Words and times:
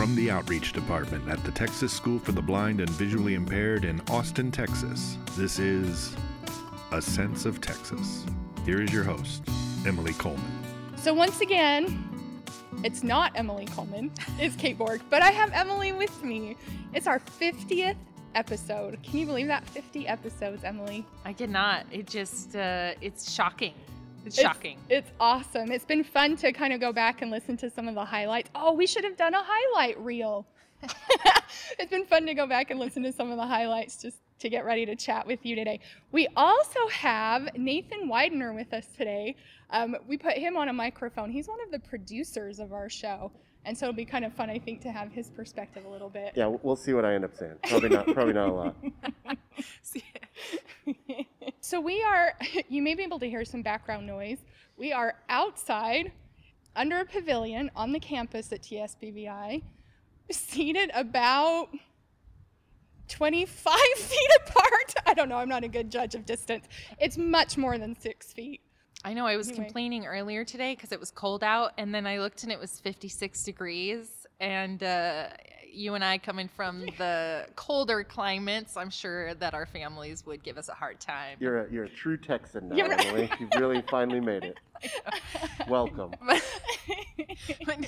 From 0.00 0.16
the 0.16 0.30
Outreach 0.30 0.72
Department 0.72 1.28
at 1.28 1.44
the 1.44 1.50
Texas 1.50 1.92
School 1.92 2.18
for 2.18 2.32
the 2.32 2.40
Blind 2.40 2.80
and 2.80 2.88
Visually 2.88 3.34
Impaired 3.34 3.84
in 3.84 4.00
Austin, 4.08 4.50
Texas, 4.50 5.18
this 5.36 5.58
is 5.58 6.16
A 6.92 7.02
Sense 7.02 7.44
of 7.44 7.60
Texas. 7.60 8.24
Here 8.64 8.80
is 8.80 8.90
your 8.94 9.04
host, 9.04 9.42
Emily 9.86 10.14
Coleman. 10.14 10.50
So, 10.96 11.12
once 11.12 11.42
again, 11.42 12.42
it's 12.82 13.02
not 13.02 13.32
Emily 13.34 13.66
Coleman, 13.66 14.10
it's 14.38 14.56
Kate 14.56 14.78
Borg, 14.78 15.02
but 15.10 15.20
I 15.20 15.32
have 15.32 15.52
Emily 15.52 15.92
with 15.92 16.24
me. 16.24 16.56
It's 16.94 17.06
our 17.06 17.18
50th 17.18 17.96
episode. 18.34 19.02
Can 19.02 19.18
you 19.18 19.26
believe 19.26 19.48
that? 19.48 19.66
50 19.68 20.08
episodes, 20.08 20.64
Emily. 20.64 21.04
I 21.26 21.34
cannot. 21.34 21.84
It 21.92 22.06
just, 22.06 22.56
uh, 22.56 22.92
it's 23.02 23.30
shocking. 23.30 23.74
It's 24.24 24.40
shocking. 24.40 24.78
It's 24.88 25.10
awesome. 25.18 25.72
It's 25.72 25.84
been 25.84 26.04
fun 26.04 26.36
to 26.36 26.52
kind 26.52 26.72
of 26.72 26.80
go 26.80 26.92
back 26.92 27.22
and 27.22 27.30
listen 27.30 27.56
to 27.58 27.70
some 27.70 27.88
of 27.88 27.94
the 27.94 28.04
highlights. 28.04 28.50
Oh, 28.54 28.72
we 28.74 28.86
should 28.86 29.04
have 29.04 29.16
done 29.16 29.34
a 29.34 29.42
highlight 29.42 29.98
reel. 30.00 30.46
it's 31.78 31.90
been 31.90 32.06
fun 32.06 32.26
to 32.26 32.34
go 32.34 32.46
back 32.46 32.70
and 32.70 32.80
listen 32.80 33.02
to 33.02 33.12
some 33.12 33.30
of 33.30 33.36
the 33.36 33.46
highlights 33.46 34.00
just 34.00 34.18
to 34.40 34.48
get 34.48 34.64
ready 34.64 34.86
to 34.86 34.96
chat 34.96 35.26
with 35.26 35.44
you 35.44 35.54
today. 35.54 35.80
We 36.12 36.28
also 36.36 36.88
have 36.88 37.48
Nathan 37.56 38.08
Widener 38.08 38.52
with 38.54 38.72
us 38.72 38.86
today. 38.96 39.36
Um, 39.70 39.96
we 40.06 40.16
put 40.16 40.34
him 40.34 40.56
on 40.56 40.68
a 40.68 40.72
microphone. 40.72 41.30
He's 41.30 41.48
one 41.48 41.62
of 41.62 41.70
the 41.70 41.78
producers 41.78 42.58
of 42.58 42.72
our 42.72 42.88
show. 42.88 43.30
And 43.66 43.76
so 43.76 43.86
it'll 43.86 43.96
be 43.96 44.06
kind 44.06 44.24
of 44.24 44.32
fun, 44.32 44.48
I 44.48 44.58
think, 44.58 44.80
to 44.82 44.90
have 44.90 45.12
his 45.12 45.28
perspective 45.28 45.84
a 45.84 45.88
little 45.88 46.08
bit. 46.08 46.32
Yeah, 46.34 46.46
we'll 46.62 46.76
see 46.76 46.94
what 46.94 47.04
I 47.04 47.14
end 47.14 47.24
up 47.24 47.36
saying. 47.36 47.56
Probably 47.68 47.90
not. 47.90 48.06
probably 48.06 48.32
not 48.32 48.48
a 48.48 48.52
lot. 48.52 48.76
so 51.60 51.80
we 51.80 52.02
are. 52.02 52.34
You 52.68 52.82
may 52.82 52.94
be 52.94 53.02
able 53.02 53.18
to 53.20 53.28
hear 53.28 53.44
some 53.44 53.62
background 53.62 54.06
noise. 54.06 54.38
We 54.76 54.92
are 54.92 55.14
outside, 55.28 56.12
under 56.76 57.00
a 57.00 57.04
pavilion 57.04 57.70
on 57.76 57.92
the 57.92 58.00
campus 58.00 58.52
at 58.52 58.62
TSBVI, 58.62 59.62
seated 60.30 60.90
about 60.94 61.68
25 63.08 63.74
feet 63.96 64.30
apart. 64.46 64.94
I 65.06 65.14
don't 65.14 65.28
know. 65.28 65.36
I'm 65.36 65.48
not 65.48 65.64
a 65.64 65.68
good 65.68 65.90
judge 65.90 66.14
of 66.14 66.24
distance. 66.24 66.66
It's 66.98 67.18
much 67.18 67.56
more 67.58 67.76
than 67.78 67.98
six 67.98 68.32
feet. 68.32 68.60
I 69.04 69.14
know. 69.14 69.26
I 69.26 69.36
was 69.36 69.48
Anyway. 69.48 69.64
complaining 69.64 70.06
earlier 70.06 70.44
today 70.44 70.74
because 70.74 70.92
it 70.92 71.00
was 71.00 71.10
cold 71.10 71.42
out, 71.42 71.72
and 71.78 71.94
then 71.94 72.06
I 72.06 72.18
looked 72.18 72.42
and 72.44 72.52
it 72.52 72.58
was 72.58 72.78
56 72.80 73.42
degrees. 73.42 74.26
And 74.40 74.82
uh, 74.82 75.28
you 75.72 75.94
and 75.94 76.04
I, 76.04 76.18
coming 76.18 76.48
from 76.48 76.86
the 76.98 77.46
colder 77.56 78.04
climates, 78.04 78.76
I'm 78.76 78.90
sure 78.90 79.34
that 79.34 79.54
our 79.54 79.66
families 79.66 80.24
would 80.26 80.42
give 80.42 80.58
us 80.58 80.68
a 80.68 80.74
hard 80.74 81.00
time. 81.00 81.36
You're 81.40 81.66
a, 81.66 81.72
you're 81.72 81.84
a 81.84 81.88
true 81.88 82.16
Texan 82.16 82.68
now, 82.68 82.76
You're 82.76 82.88
right. 82.88 83.06
Emily. 83.06 83.30
You've 83.38 83.50
really 83.58 83.82
finally 83.90 84.20
made 84.20 84.44
it. 84.44 84.58
Welcome. 85.68 86.12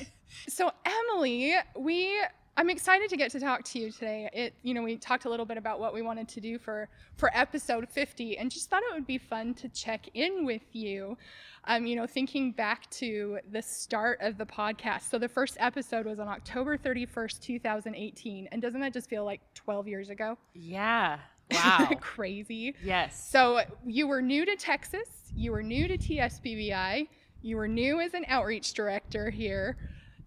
So 0.48 0.70
Emily, 0.84 1.54
we 1.78 2.18
I'm 2.56 2.68
excited 2.68 3.08
to 3.08 3.16
get 3.16 3.30
to 3.32 3.40
talk 3.40 3.64
to 3.64 3.78
you 3.78 3.90
today. 3.90 4.28
It 4.32 4.54
you 4.62 4.74
know, 4.74 4.82
we 4.82 4.96
talked 4.96 5.24
a 5.24 5.30
little 5.30 5.46
bit 5.46 5.56
about 5.56 5.80
what 5.80 5.94
we 5.94 6.02
wanted 6.02 6.28
to 6.28 6.40
do 6.40 6.58
for 6.58 6.88
for 7.16 7.30
episode 7.34 7.88
50 7.88 8.36
and 8.36 8.50
just 8.50 8.68
thought 8.68 8.82
it 8.82 8.92
would 8.94 9.06
be 9.06 9.18
fun 9.18 9.54
to 9.54 9.68
check 9.70 10.06
in 10.14 10.44
with 10.44 10.62
you. 10.72 11.16
Um, 11.64 11.86
you 11.86 11.96
know, 11.96 12.06
thinking 12.06 12.52
back 12.52 12.90
to 12.90 13.38
the 13.52 13.62
start 13.62 14.18
of 14.20 14.36
the 14.36 14.44
podcast. 14.44 15.08
So 15.10 15.18
the 15.18 15.28
first 15.28 15.56
episode 15.60 16.06
was 16.06 16.18
on 16.18 16.28
October 16.28 16.76
31st, 16.76 17.40
2018. 17.40 18.48
And 18.50 18.60
doesn't 18.60 18.80
that 18.80 18.92
just 18.92 19.08
feel 19.08 19.24
like 19.24 19.40
12 19.54 19.88
years 19.88 20.10
ago? 20.10 20.36
yeah. 20.54 21.18
Wow. 21.52 21.90
Crazy. 22.00 22.74
yes. 22.82 23.28
So 23.30 23.60
you 23.84 24.06
were 24.08 24.22
new 24.22 24.46
to 24.46 24.56
Texas, 24.56 25.08
you 25.36 25.52
were 25.52 25.62
new 25.62 25.86
to 25.86 25.98
TSBVI, 25.98 27.08
you 27.42 27.56
were 27.58 27.68
new 27.68 28.00
as 28.00 28.14
an 28.14 28.24
outreach 28.26 28.72
director 28.72 29.28
here. 29.28 29.76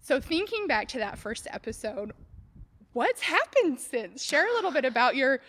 So 0.00 0.20
thinking 0.20 0.68
back 0.68 0.86
to 0.88 0.98
that 0.98 1.18
first 1.18 1.48
episode, 1.50 2.12
what's 2.96 3.20
happened 3.20 3.78
since? 3.78 4.24
Share 4.24 4.48
a 4.50 4.54
little 4.54 4.70
bit 4.70 4.86
about 4.86 5.16
your 5.16 5.40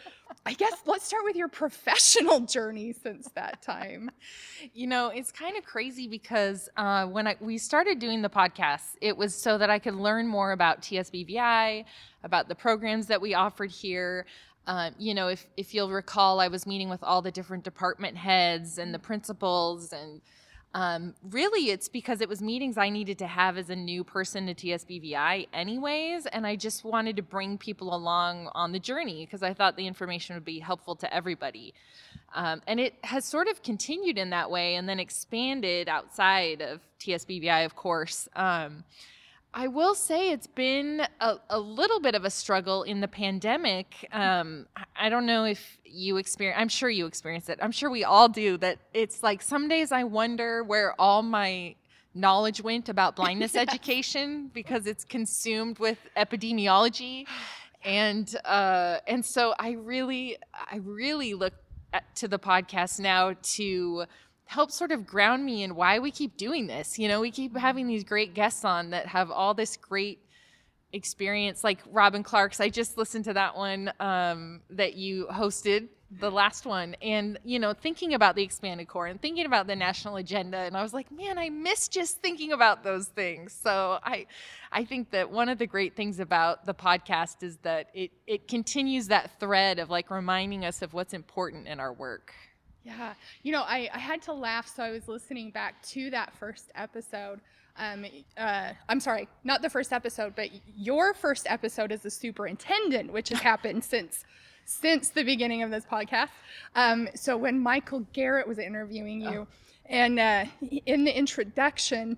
I 0.46 0.52
guess 0.52 0.74
let's 0.85 1.06
start 1.06 1.24
with 1.24 1.38
your 1.38 1.47
professional 1.47 2.41
journey 2.41 2.91
since 2.91 3.30
that 3.35 3.62
time. 3.62 4.12
You 4.74 4.88
know, 4.88 5.08
it's 5.08 5.31
kind 5.31 5.56
of 5.56 5.63
crazy 5.63 6.09
because 6.09 6.68
uh, 6.75 7.06
when 7.06 7.28
I, 7.28 7.38
we 7.40 7.57
started 7.57 8.00
doing 8.00 8.22
the 8.22 8.30
podcast, 8.30 8.97
it 9.00 9.16
was 9.16 9.34
so 9.34 9.57
that 9.57 9.69
I 9.69 9.80
could 9.80 9.96
learn 9.96 10.28
more 10.28 10.52
about 10.52 10.81
TSBVI, 10.81 11.86
about 12.25 12.50
the 12.50 12.56
programs 12.56 13.07
that 13.07 13.22
we 13.22 13.34
offered 13.34 13.72
here. 13.72 14.25
Um, 14.68 14.94
you 15.00 15.13
know, 15.13 15.30
if, 15.30 15.47
if 15.56 15.74
you'll 15.74 15.90
recall, 15.90 16.41
I 16.41 16.50
was 16.50 16.68
meeting 16.68 16.90
with 16.90 17.02
all 17.02 17.22
the 17.22 17.31
different 17.31 17.63
department 17.63 18.18
heads 18.18 18.78
and 18.78 18.94
the 18.94 19.00
principals, 19.00 19.94
and 19.94 20.19
um, 20.73 21.16
really 21.23 21.72
it's 21.72 21.88
because 21.88 22.22
it 22.22 22.29
was 22.29 22.41
meetings 22.41 22.78
I 22.78 22.89
needed 22.89 23.17
to 23.19 23.28
have 23.28 23.57
as 23.57 23.69
a 23.69 23.75
new 23.75 24.03
person 24.03 24.47
to 24.47 24.53
TSBVI, 24.53 25.47
anyways. 25.53 26.25
And 26.28 26.45
I 26.45 26.55
just 26.55 26.83
wanted 26.83 27.16
to 27.16 27.23
bring 27.23 27.57
people 27.57 27.95
along 27.95 28.50
on 28.53 28.72
the 28.72 28.79
journey 28.79 29.25
because 29.25 29.44
I 29.44 29.53
thought 29.53 29.75
the 29.77 29.88
information 29.88 30.35
would 30.35 30.45
be 30.45 30.59
helpful 30.59 30.95
to 30.97 31.11
everybody. 31.13 31.73
Um, 32.35 32.61
and 32.67 32.79
it 32.79 32.95
has 33.03 33.25
sort 33.25 33.47
of 33.47 33.63
continued 33.63 34.17
in 34.17 34.29
that 34.31 34.51
way 34.51 34.75
and 34.75 34.88
then 34.88 35.00
expanded 35.00 35.89
outside 35.89 36.61
of 36.61 36.81
TSBVI, 37.00 37.66
of 37.66 37.75
course. 37.75 38.27
Um, 38.35 38.83
I 39.57 39.66
will 39.66 39.95
say 39.95 40.29
it's 40.29 40.45
been 40.45 41.01
a, 41.19 41.38
a 41.50 41.59
little 41.59 42.00
bit 42.00 42.13
of 42.13 42.23
a 42.25 42.29
struggle 42.29 42.84
in 42.84 43.01
the 43.01 43.07
pandemic. 43.07 44.07
Um, 44.12 44.68
I- 44.95 45.09
don't 45.09 45.25
know 45.25 45.45
if 45.45 45.79
you 45.84 46.18
experience, 46.18 46.62
I'm 46.62 46.69
sure 46.69 46.91
you 46.91 47.07
experience 47.07 47.50
it. 47.50 47.57
I'm 47.59 47.72
sure 47.72 47.90
we 47.90 48.03
all 48.03 48.29
do 48.29 48.57
that. 48.59 48.78
It's 48.94 49.23
like 49.23 49.41
some 49.41 49.68
days 49.68 49.91
I 49.91 50.03
wonder 50.03 50.63
where 50.63 50.94
all 51.01 51.23
my 51.23 51.73
knowledge 52.13 52.62
went 52.62 52.88
about 52.88 53.16
blindness 53.16 53.56
education 53.66 54.51
because 54.53 54.85
it's 54.85 55.03
consumed 55.03 55.79
with 55.79 55.97
epidemiology. 56.16 57.25
And 57.84 58.31
uh, 58.45 59.00
and 59.07 59.25
so 59.25 59.56
I 59.57 59.72
really 59.72 60.38
I 60.53 60.81
really 60.84 61.34
look 61.34 61.53
at, 61.94 62.16
to 62.18 62.28
the 62.28 62.38
podcast 62.38 63.00
now 63.00 63.34
to 63.56 64.06
help 64.47 64.72
sort 64.72 64.91
of 64.91 65.06
ground 65.06 65.46
me 65.46 65.63
in 65.63 65.75
why 65.75 66.00
we 66.00 66.09
keep 66.09 66.38
doing 66.38 66.68
this. 66.68 66.97
You 66.97 67.08
know, 67.08 67.22
we 67.22 67.31
keep 67.31 67.56
having 67.56 67.88
these 67.88 68.03
great 68.03 68.34
guests 68.34 68.66
on 68.66 68.91
that 68.91 69.08
have 69.08 69.30
all 69.30 69.53
this 69.53 69.78
great 69.78 70.19
experience, 70.94 71.63
like 71.63 71.80
Robin 71.91 72.24
Clark's. 72.24 72.59
I 72.59 72.69
just 72.69 72.97
listened 72.97 73.25
to 73.25 73.34
that 73.34 73.56
one 73.56 73.91
um, 74.00 74.62
that 74.69 74.96
you 74.96 75.28
hosted, 75.28 75.90
the 76.19 76.31
last 76.31 76.66
one, 76.66 76.96
and 77.02 77.38
you 77.44 77.59
know, 77.59 77.74
thinking 77.74 78.13
about 78.13 78.36
the 78.38 78.44
expanded 78.44 78.88
core 78.88 79.07
and 79.07 79.22
thinking 79.22 79.46
about 79.46 79.68
the 79.68 79.75
national 79.75 80.16
agenda, 80.16 80.57
and 80.59 80.78
I 80.78 80.81
was 80.81 80.94
like, 80.94 81.12
man, 81.12 81.38
I 81.38 81.50
miss 81.50 81.90
just 81.90 82.22
thinking 82.22 82.53
about 82.53 82.84
those 82.86 83.07
things. 83.07 83.52
So 83.52 84.00
I, 84.02 84.28
I 84.72 84.86
think 84.86 85.12
that 85.12 85.30
one 85.30 85.50
of 85.50 85.57
the 85.57 85.68
great 85.68 85.97
things 85.97 86.22
about 86.22 86.66
the 86.66 86.74
podcast 86.74 87.44
is 87.44 87.57
that 87.63 87.90
it 87.94 88.12
it 88.25 88.47
continues 88.47 89.07
that 89.09 89.38
thread 89.41 89.80
of 89.80 89.90
like 89.90 90.09
reminding 90.09 90.63
us 90.63 90.81
of 90.81 90.94
what's 90.94 91.13
important 91.13 91.68
in 91.68 91.81
our 91.81 91.91
work. 91.91 92.34
Yeah. 92.88 93.14
You 93.44 93.52
know, 93.52 93.64
I, 93.64 93.90
I 93.94 94.00
had 94.00 94.22
to 94.24 94.34
laugh, 94.34 94.74
so 94.74 94.81
I 94.81 94.92
was 94.92 95.09
listening 95.09 95.52
back 95.52 95.81
to 95.88 96.09
that 96.12 96.34
first 96.34 96.72
episode. 96.74 97.42
Um, 97.75 98.06
uh, 98.38 98.72
I'm 98.88 99.02
sorry, 99.02 99.28
not 99.44 99.62
the 99.62 99.70
first 99.70 99.92
episode, 99.92 100.36
but 100.38 100.50
your 100.75 101.14
first 101.14 101.48
episode 101.50 101.92
as 101.92 102.02
the 102.02 102.09
superintendent, 102.09 103.12
which 103.12 103.30
has 103.30 103.40
happened 103.52 103.84
since 103.84 104.24
since 104.64 105.09
the 105.09 105.24
beginning 105.24 105.64
of 105.64 105.72
this 105.72 105.86
podcast. 105.86 106.30
Um, 106.75 107.08
so 107.16 107.38
when 107.38 107.58
Michael 107.59 108.06
Garrett 108.12 108.48
was 108.48 108.58
interviewing 108.58 109.22
you, 109.22 109.48
and 109.86 110.19
uh, 110.19 110.46
in 110.86 111.06
the 111.06 111.18
introduction, 111.18 112.18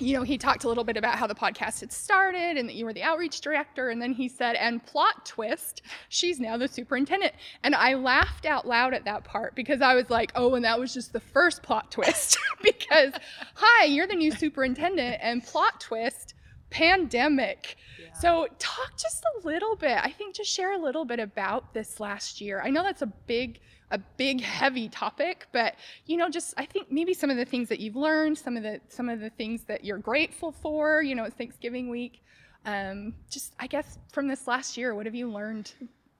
you 0.00 0.16
know, 0.16 0.22
he 0.22 0.38
talked 0.38 0.64
a 0.64 0.68
little 0.68 0.84
bit 0.84 0.96
about 0.96 1.16
how 1.16 1.26
the 1.26 1.34
podcast 1.34 1.80
had 1.80 1.92
started 1.92 2.56
and 2.56 2.68
that 2.68 2.74
you 2.74 2.84
were 2.84 2.92
the 2.92 3.02
outreach 3.02 3.40
director. 3.40 3.90
And 3.90 4.00
then 4.00 4.12
he 4.12 4.28
said, 4.28 4.56
and 4.56 4.84
plot 4.84 5.26
twist, 5.26 5.82
she's 6.08 6.38
now 6.40 6.56
the 6.56 6.68
superintendent. 6.68 7.32
And 7.62 7.74
I 7.74 7.94
laughed 7.94 8.46
out 8.46 8.66
loud 8.66 8.94
at 8.94 9.04
that 9.04 9.24
part 9.24 9.54
because 9.54 9.80
I 9.80 9.94
was 9.94 10.10
like, 10.10 10.32
oh, 10.34 10.54
and 10.54 10.64
that 10.64 10.78
was 10.78 10.94
just 10.94 11.12
the 11.12 11.20
first 11.20 11.62
plot 11.62 11.90
twist. 11.90 12.38
because, 12.62 13.12
hi, 13.54 13.84
you're 13.86 14.06
the 14.06 14.14
new 14.14 14.30
superintendent, 14.32 15.18
and 15.20 15.44
plot 15.44 15.80
twist, 15.80 16.34
pandemic. 16.70 17.76
So, 18.20 18.48
talk 18.58 18.96
just 18.96 19.24
a 19.24 19.46
little 19.46 19.76
bit. 19.76 19.98
I 20.02 20.10
think 20.10 20.34
just 20.34 20.50
share 20.50 20.72
a 20.72 20.78
little 20.78 21.04
bit 21.04 21.20
about 21.20 21.72
this 21.72 22.00
last 22.00 22.40
year. 22.40 22.60
I 22.64 22.70
know 22.70 22.82
that's 22.82 23.02
a 23.02 23.06
big, 23.06 23.60
a 23.90 23.98
big, 23.98 24.40
heavy 24.40 24.88
topic, 24.88 25.46
but 25.52 25.74
you 26.06 26.16
know, 26.16 26.28
just 26.28 26.54
I 26.56 26.66
think 26.66 26.90
maybe 26.90 27.14
some 27.14 27.30
of 27.30 27.36
the 27.36 27.44
things 27.44 27.68
that 27.68 27.80
you've 27.80 27.96
learned, 27.96 28.38
some 28.38 28.56
of 28.56 28.62
the 28.62 28.80
some 28.88 29.08
of 29.08 29.20
the 29.20 29.30
things 29.30 29.64
that 29.64 29.84
you're 29.84 29.98
grateful 29.98 30.52
for. 30.52 31.02
You 31.02 31.14
know, 31.14 31.24
it's 31.24 31.36
Thanksgiving 31.36 31.88
week. 31.88 32.22
Um, 32.64 33.14
just 33.30 33.54
I 33.58 33.66
guess 33.66 33.98
from 34.12 34.28
this 34.28 34.46
last 34.46 34.76
year, 34.76 34.94
what 34.94 35.06
have 35.06 35.14
you 35.14 35.30
learned 35.30 35.72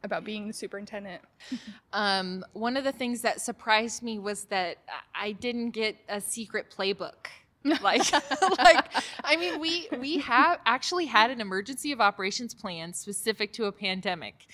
about 0.03 0.25
being 0.25 0.47
the 0.47 0.55
superintendent? 0.55 1.23
Um, 1.94 2.44
one 2.53 2.76
of 2.76 2.85
the 2.85 2.93
things 2.93 3.23
that 3.23 3.41
surprised 3.41 4.03
me 4.03 4.19
was 4.19 4.44
that 4.44 4.76
I 5.15 5.32
didn't 5.32 5.70
get 5.70 5.97
a 6.11 6.20
secret 6.20 6.67
playbook. 6.70 7.29
like, 7.82 8.12
like 8.59 8.93
I 9.25 9.37
mean, 9.37 9.59
we 9.59 9.88
we 9.99 10.19
have 10.19 10.61
actually 10.67 11.06
had 11.06 11.31
an 11.31 11.41
emergency 11.41 11.93
of 11.93 12.00
operations 12.00 12.55
plan 12.55 12.93
specific 12.93 13.53
to 13.55 13.65
a 13.65 13.73
pandemic, 13.73 14.47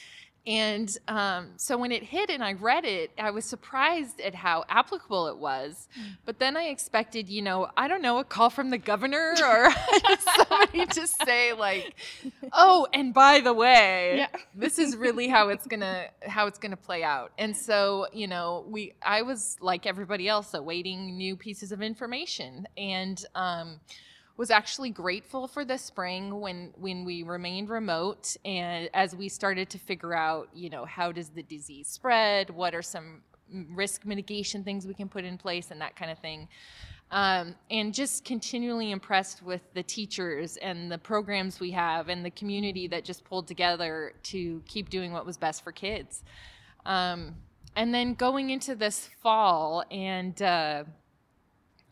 And 0.46 0.94
um, 1.08 1.52
so 1.56 1.79
when 1.79 1.91
it 1.91 2.02
hit 2.02 2.29
and 2.29 2.44
I 2.44 2.52
read 2.52 2.85
it, 2.85 3.11
I 3.19 3.31
was 3.31 3.46
surprised 3.46 4.20
at 4.20 4.35
how 4.35 4.64
applicable 4.69 5.29
it 5.29 5.38
was. 5.38 5.88
But 6.26 6.38
then 6.38 6.55
I 6.56 6.64
expected, 6.64 7.31
you 7.31 7.41
know, 7.41 7.69
I 7.79 7.88
don't 7.88 8.02
know, 8.02 8.19
a 8.19 8.25
call 8.25 8.50
from 8.50 8.69
the 8.69 8.76
governor 8.76 9.32
or 9.43 9.70
somebody 10.37 10.85
to 10.85 11.06
say 11.06 11.55
like, 11.55 11.94
"Oh, 12.52 12.87
and 12.93 13.14
by 13.14 13.41
the 13.41 13.55
way, 13.55 14.19
Yeah. 14.19 14.29
this 14.55 14.79
is 14.79 14.96
really 14.96 15.29
how 15.29 15.49
it's 15.49 15.67
gonna 15.67 16.08
how 16.26 16.46
it's 16.46 16.58
gonna 16.58 16.76
play 16.76 17.02
out." 17.02 17.32
And 17.38 17.56
so, 17.56 18.06
you 18.12 18.26
know, 18.26 18.67
we 18.69 18.93
I 19.02 19.23
was 19.23 19.56
like 19.62 19.87
everybody 19.87 20.29
else, 20.29 20.52
awaiting 20.52 21.17
new 21.17 21.37
pieces 21.37 21.73
of 21.73 21.81
information, 21.81 22.67
and 22.76 23.25
um, 23.35 23.81
was 24.37 24.51
actually 24.51 24.91
grateful 24.91 25.47
for 25.47 25.65
the 25.65 25.79
spring 25.79 26.41
when 26.41 26.73
when 26.77 27.05
we 27.05 27.23
remained 27.23 27.69
remote 27.69 28.37
and 28.45 28.91
as 28.93 29.15
we 29.15 29.29
started 29.29 29.71
to 29.71 29.79
figure 29.79 30.15
out 30.15 30.49
you 30.53 30.69
know 30.69 30.85
how 30.85 31.13
does 31.13 31.29
the 31.29 31.43
disease 31.43 31.89
spread? 31.89 32.51
What 32.51 32.75
are 32.75 32.83
some 32.83 33.23
risk 33.71 34.05
mitigation 34.05 34.65
things 34.65 34.87
we 34.87 34.95
can 34.95 35.09
put 35.09 35.25
in 35.25 35.39
place 35.39 35.71
and 35.71 35.81
that 35.81 35.97
kind 35.97 36.11
of 36.11 36.19
thing. 36.19 36.49
Um, 37.11 37.55
and 37.71 37.95
just 37.95 38.25
continually 38.25 38.91
impressed 38.91 39.43
with 39.43 39.61
the 39.75 39.83
teachers 39.83 40.57
and 40.57 40.91
the 40.91 40.99
programs 40.99 41.61
we 41.61 41.71
have 41.73 42.09
and 42.09 42.25
the 42.25 42.31
community 42.31 42.89
that 42.89 43.05
just 43.05 43.25
pulled 43.25 43.47
together 43.47 44.15
to 44.25 44.63
keep 44.67 44.91
doing 44.91 45.13
what 45.13 45.25
was 45.25 45.37
best 45.37 45.63
for 45.63 45.71
kids. 45.71 46.25
Um, 46.87 47.37
and 47.77 47.93
then 47.93 48.15
going 48.15 48.51
into 48.51 48.75
this 48.75 49.09
fall 49.23 49.85
and 49.91 50.41
uh, 50.43 50.85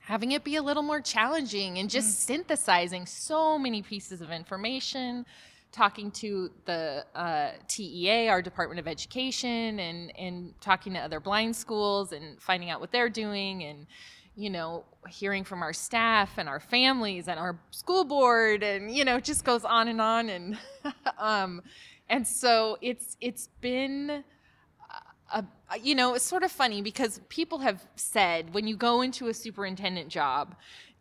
having 0.04 0.32
it 0.32 0.44
be 0.44 0.56
a 0.56 0.62
little 0.62 0.82
more 0.82 1.00
challenging 1.00 1.78
and 1.78 1.88
just 1.88 2.22
synthesizing 2.26 3.06
so 3.06 3.58
many 3.58 3.82
pieces 3.82 4.20
of 4.20 4.30
information 4.30 5.24
talking 5.72 6.10
to 6.10 6.50
the 6.66 7.04
uh, 7.14 7.52
TEA, 7.66 8.28
our 8.28 8.42
Department 8.42 8.78
of 8.78 8.86
Education, 8.86 9.80
and 9.80 10.16
and 10.16 10.54
talking 10.60 10.92
to 10.92 11.00
other 11.00 11.18
blind 11.18 11.56
schools 11.56 12.12
and 12.12 12.40
finding 12.40 12.70
out 12.70 12.80
what 12.80 12.92
they're 12.92 13.08
doing, 13.08 13.64
and 13.64 13.86
you 14.36 14.50
know, 14.50 14.84
hearing 15.08 15.44
from 15.44 15.62
our 15.62 15.72
staff 15.72 16.38
and 16.38 16.48
our 16.48 16.60
families 16.60 17.26
and 17.26 17.38
our 17.38 17.58
school 17.70 18.04
board, 18.04 18.62
and 18.62 18.94
you 18.94 19.04
know, 19.04 19.16
it 19.16 19.24
just 19.24 19.44
goes 19.44 19.64
on 19.64 19.88
and 19.88 20.00
on, 20.00 20.28
and 20.28 20.58
um, 21.18 21.62
and 22.08 22.26
so 22.26 22.76
it's 22.80 23.16
it's 23.20 23.48
been 23.60 24.22
a, 25.32 25.44
you 25.80 25.94
know, 25.94 26.14
it's 26.14 26.24
sort 26.24 26.42
of 26.42 26.52
funny 26.52 26.82
because 26.82 27.20
people 27.28 27.58
have 27.58 27.86
said 27.96 28.54
when 28.54 28.66
you 28.66 28.76
go 28.76 29.00
into 29.02 29.28
a 29.28 29.34
superintendent 29.34 30.08
job, 30.08 30.54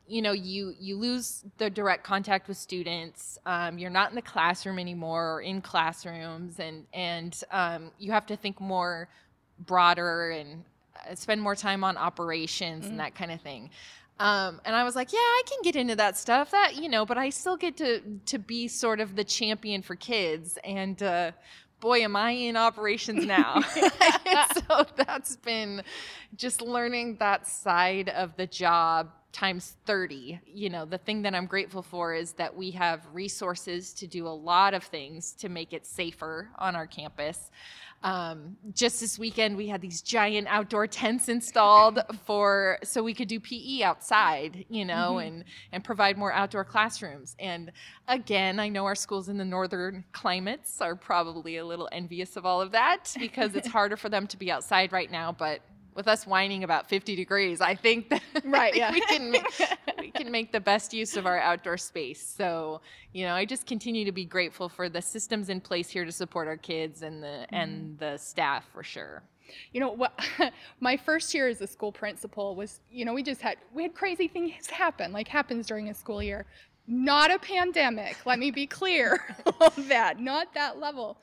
you 0.07 0.21
know, 0.21 0.31
you 0.33 0.73
you 0.79 0.97
lose 0.97 1.45
the 1.57 1.69
direct 1.69 2.03
contact 2.03 2.47
with 2.47 2.57
students. 2.57 3.39
Um, 3.45 3.77
you're 3.77 3.89
not 3.89 4.09
in 4.09 4.15
the 4.15 4.21
classroom 4.21 4.79
anymore, 4.79 5.35
or 5.35 5.41
in 5.41 5.61
classrooms, 5.61 6.59
and 6.59 6.85
and 6.93 7.41
um, 7.51 7.91
you 7.97 8.11
have 8.11 8.25
to 8.25 8.35
think 8.35 8.59
more 8.59 9.07
broader 9.59 10.31
and 10.31 10.63
uh, 11.09 11.15
spend 11.15 11.41
more 11.41 11.55
time 11.55 11.83
on 11.83 11.95
operations 11.97 12.87
and 12.87 12.99
that 12.99 13.15
kind 13.15 13.31
of 13.31 13.39
thing. 13.41 13.69
Um, 14.19 14.61
and 14.65 14.75
I 14.75 14.83
was 14.83 14.95
like, 14.95 15.13
yeah, 15.13 15.19
I 15.19 15.41
can 15.47 15.59
get 15.63 15.75
into 15.75 15.95
that 15.95 16.17
stuff. 16.17 16.51
That 16.51 16.75
you 16.75 16.89
know, 16.89 17.05
but 17.05 17.17
I 17.17 17.29
still 17.29 17.57
get 17.57 17.77
to 17.77 18.01
to 18.25 18.37
be 18.37 18.67
sort 18.67 18.99
of 18.99 19.15
the 19.15 19.23
champion 19.23 19.81
for 19.81 19.95
kids. 19.95 20.59
And 20.63 21.01
uh, 21.01 21.31
boy, 21.81 22.03
am 22.03 22.15
I 22.15 22.31
in 22.31 22.55
operations 22.55 23.25
now. 23.25 23.61
so 24.69 24.85
that's 24.95 25.35
been 25.35 25.83
just 26.35 26.61
learning 26.61 27.17
that 27.19 27.47
side 27.47 28.07
of 28.09 28.37
the 28.37 28.47
job 28.47 29.09
times 29.31 29.75
30. 29.85 30.39
You 30.45 30.69
know, 30.69 30.85
the 30.85 30.97
thing 30.97 31.21
that 31.23 31.33
I'm 31.33 31.45
grateful 31.45 31.81
for 31.81 32.13
is 32.13 32.33
that 32.33 32.55
we 32.55 32.71
have 32.71 33.05
resources 33.13 33.93
to 33.93 34.07
do 34.07 34.27
a 34.27 34.29
lot 34.29 34.73
of 34.73 34.83
things 34.83 35.33
to 35.33 35.49
make 35.49 35.73
it 35.73 35.85
safer 35.85 36.49
on 36.57 36.75
our 36.75 36.87
campus. 36.87 37.51
Um, 38.03 38.57
just 38.73 38.99
this 38.99 39.19
weekend, 39.19 39.55
we 39.55 39.67
had 39.67 39.79
these 39.79 40.01
giant 40.01 40.47
outdoor 40.49 40.87
tents 40.87 41.29
installed 41.29 41.99
for 42.25 42.79
so 42.83 43.03
we 43.03 43.13
could 43.13 43.27
do 43.27 43.39
PE 43.39 43.83
outside, 43.83 44.65
you 44.69 44.85
know, 44.85 45.19
and 45.19 45.43
and 45.71 45.83
provide 45.83 46.17
more 46.17 46.33
outdoor 46.33 46.63
classrooms. 46.63 47.35
And 47.39 47.71
again, 48.07 48.59
I 48.59 48.69
know 48.69 48.85
our 48.85 48.95
schools 48.95 49.29
in 49.29 49.37
the 49.37 49.45
northern 49.45 50.03
climates 50.13 50.81
are 50.81 50.95
probably 50.95 51.57
a 51.57 51.65
little 51.65 51.87
envious 51.91 52.37
of 52.37 52.45
all 52.45 52.59
of 52.59 52.71
that 52.71 53.15
because 53.19 53.55
it's 53.55 53.67
harder 53.71 53.97
for 53.97 54.09
them 54.09 54.25
to 54.27 54.37
be 54.37 54.51
outside 54.51 54.91
right 54.91 55.11
now, 55.11 55.31
but 55.31 55.61
with 55.93 56.07
us 56.07 56.25
whining 56.25 56.63
about 56.63 56.87
50 56.87 57.15
degrees, 57.15 57.61
I 57.61 57.75
think 57.75 58.09
that 58.09 58.21
Right, 58.45 58.73
think 58.73 58.81
yeah. 58.81 58.91
we 58.91 59.01
can 59.01 59.31
make, 59.31 59.45
we 59.99 60.11
can 60.11 60.31
make 60.31 60.51
the 60.51 60.59
best 60.59 60.93
use 60.93 61.17
of 61.17 61.25
our 61.25 61.39
outdoor 61.39 61.77
space. 61.77 62.25
So, 62.25 62.81
you 63.13 63.25
know, 63.25 63.33
I 63.33 63.45
just 63.45 63.65
continue 63.65 64.05
to 64.05 64.11
be 64.11 64.25
grateful 64.25 64.69
for 64.69 64.89
the 64.89 65.01
systems 65.01 65.49
in 65.49 65.61
place 65.61 65.89
here 65.89 66.05
to 66.05 66.11
support 66.11 66.47
our 66.47 66.57
kids 66.57 67.01
and 67.01 67.21
the 67.21 67.27
mm-hmm. 67.27 67.55
and 67.55 67.99
the 67.99 68.17
staff 68.17 68.65
for 68.73 68.83
sure. 68.83 69.23
You 69.73 69.81
know 69.81 69.91
what? 69.91 70.17
My 70.79 70.95
first 70.95 71.33
year 71.33 71.47
as 71.47 71.61
a 71.61 71.67
school 71.67 71.91
principal 71.91 72.55
was, 72.55 72.79
you 72.89 73.03
know, 73.03 73.13
we 73.13 73.23
just 73.23 73.41
had 73.41 73.57
we 73.73 73.83
had 73.83 73.93
crazy 73.93 74.27
things 74.27 74.67
happen, 74.67 75.11
like 75.11 75.27
happens 75.27 75.67
during 75.67 75.89
a 75.89 75.93
school 75.93 76.23
year. 76.23 76.45
Not 76.87 77.31
a 77.31 77.39
pandemic. 77.39 78.25
Let 78.25 78.39
me 78.39 78.49
be 78.51 78.65
clear 78.65 79.23
of 79.61 79.87
that. 79.87 80.19
Not 80.19 80.53
that 80.55 80.79
level. 80.79 81.17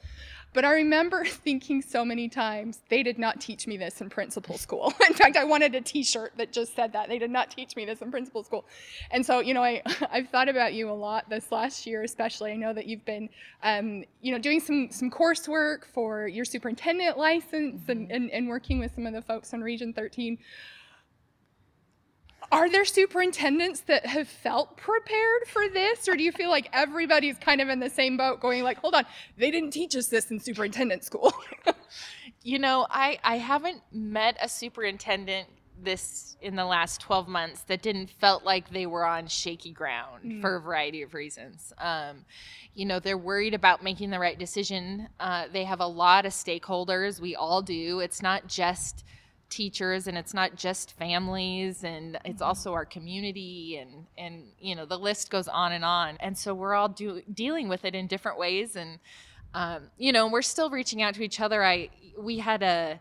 But 0.55 0.65
I 0.65 0.73
remember 0.73 1.25
thinking 1.27 1.83
so 1.83 2.05
many 2.05 2.29
times, 2.29 2.81
they 2.89 3.03
did 3.03 3.19
not 3.19 3.41
teach 3.41 3.67
me 3.67 3.77
this 3.77 4.00
in 4.00 4.11
principal 4.11 4.59
school. 4.59 4.93
In 5.09 5.15
fact, 5.15 5.37
I 5.37 5.45
wanted 5.45 5.75
a 5.75 5.81
T-shirt 5.81 6.33
that 6.37 6.53
just 6.53 6.75
said 6.75 6.93
that 6.93 7.09
they 7.09 7.19
did 7.19 7.31
not 7.31 7.50
teach 7.50 7.77
me 7.77 7.85
this 7.85 8.03
in 8.03 8.11
principal 8.11 8.43
school. 8.43 8.65
And 9.11 9.25
so, 9.25 9.41
you 9.41 9.55
know, 9.55 9.62
I 9.62 9.83
I've 10.11 10.29
thought 10.29 10.49
about 10.49 10.75
you 10.75 10.91
a 10.91 10.93
lot 10.93 11.29
this 11.29 11.50
last 11.53 11.87
year, 11.87 12.03
especially. 12.03 12.53
I 12.53 12.56
know 12.56 12.73
that 12.73 12.87
you've 12.87 13.05
been, 13.05 13.29
um, 13.62 14.05
you 14.23 14.33
know, 14.33 14.39
doing 14.39 14.61
some 14.61 14.91
some 14.91 15.11
coursework 15.11 15.85
for 15.85 16.29
your 16.29 16.45
superintendent 16.45 17.19
license 17.19 17.89
and, 17.89 18.11
and 18.11 18.31
and 18.31 18.49
working 18.49 18.79
with 18.79 18.95
some 18.95 19.06
of 19.06 19.12
the 19.12 19.23
folks 19.23 19.53
on 19.55 19.61
Region 19.61 19.93
13. 19.93 20.39
Are 22.50 22.71
there 22.71 22.85
superintendents 22.85 23.81
that 23.83 24.06
have 24.06 24.29
felt 24.29 24.77
prepared 24.77 25.47
for 25.49 25.69
this, 25.69 26.09
or 26.09 26.17
do 26.17 26.23
you 26.23 26.33
feel 26.33 26.49
like 26.49 26.69
everybody's 26.73 27.37
kind 27.39 27.61
of 27.61 27.69
in 27.69 27.81
the 27.81 27.91
same 27.91 28.17
boat, 28.17 28.41
going 28.41 28.62
like, 28.62 28.79
"Hold 28.79 28.95
on, 28.95 29.05
they 29.37 29.50
didn't 29.50 29.73
teach 29.73 29.95
us 29.95 30.06
this 30.06 30.31
in 30.31 30.41
superintendent 30.41 31.05
school"? 31.05 31.33
You 32.45 32.59
know, 32.59 32.87
I 32.89 33.19
I 33.25 33.37
haven't 33.39 33.83
met 33.93 34.37
a 34.41 34.49
superintendent 34.49 35.49
this 35.83 36.37
in 36.41 36.56
the 36.56 36.65
last 36.65 37.00
12 37.00 37.29
months 37.29 37.62
that 37.62 37.83
didn't 37.83 38.11
felt 38.11 38.45
like 38.45 38.71
they 38.71 38.87
were 38.87 39.05
on 39.05 39.27
shaky 39.27 39.71
ground 39.71 40.41
for 40.41 40.56
a 40.56 40.61
variety 40.61 41.03
of 41.03 41.15
reasons. 41.15 41.73
Um, 41.79 42.25
you 42.75 42.85
know, 42.85 43.00
they're 43.00 43.19
worried 43.19 43.55
about 43.55 43.83
making 43.83 44.11
the 44.11 44.19
right 44.19 44.39
decision. 44.39 45.09
Uh, 45.21 45.47
they 45.53 45.65
have 45.65 45.81
a 45.81 45.87
lot 45.87 46.27
of 46.27 46.33
stakeholders. 46.33 47.21
We 47.21 47.37
all 47.37 47.62
do. 47.62 48.00
It's 48.00 48.23
not 48.23 48.47
just 48.47 49.05
teachers 49.50 50.06
and 50.06 50.19
it's 50.19 50.35
not 50.35 50.56
just 50.56 50.97
families 50.99 51.85
and 51.85 52.19
it's 52.25 52.43
also 52.43 52.73
our 52.73 52.85
community 52.85 53.78
and 53.78 54.07
and 54.17 54.45
you 54.61 54.75
know 54.75 54.85
the 54.85 54.99
list 54.99 55.31
goes 55.31 55.49
on 55.49 55.73
and 55.73 55.85
on. 55.85 56.17
And 56.21 56.37
so 56.37 56.55
we're 56.55 56.75
all 56.75 56.88
do, 56.88 57.23
dealing 57.33 57.69
with 57.69 57.85
it 57.85 57.95
in 57.95 58.07
different 58.07 58.38
ways 58.38 58.76
and 58.76 58.99
um, 59.55 59.85
you 59.97 60.12
know 60.12 60.28
we're 60.28 60.43
still 60.43 60.71
reaching 60.71 61.02
out 61.02 61.14
to 61.14 61.23
each 61.23 61.40
other. 61.40 61.64
I 61.64 61.90
we 62.19 62.38
had 62.38 62.62
a 62.62 63.00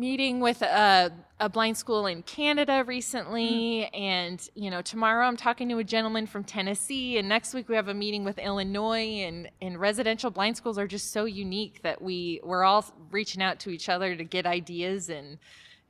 meeting 0.00 0.40
with 0.40 0.62
a, 0.62 1.12
a 1.38 1.48
blind 1.48 1.76
school 1.76 2.06
in 2.06 2.22
Canada 2.22 2.82
recently, 2.86 3.88
mm-hmm. 3.92 4.02
and 4.02 4.50
you 4.54 4.70
know 4.70 4.80
tomorrow 4.80 5.26
I'm 5.26 5.36
talking 5.36 5.68
to 5.68 5.78
a 5.78 5.84
gentleman 5.84 6.26
from 6.26 6.42
Tennessee, 6.42 7.18
and 7.18 7.28
next 7.28 7.52
week 7.52 7.68
we 7.68 7.76
have 7.76 7.88
a 7.88 7.94
meeting 7.94 8.24
with 8.24 8.38
Illinois, 8.38 9.20
and 9.20 9.50
and 9.60 9.78
residential 9.78 10.30
blind 10.30 10.56
schools 10.56 10.78
are 10.78 10.86
just 10.86 11.12
so 11.12 11.26
unique 11.26 11.82
that 11.82 12.00
we 12.00 12.40
we're 12.42 12.64
all 12.64 12.84
reaching 13.10 13.42
out 13.42 13.60
to 13.60 13.70
each 13.70 13.88
other 13.88 14.16
to 14.16 14.24
get 14.24 14.46
ideas 14.46 15.10
and 15.10 15.38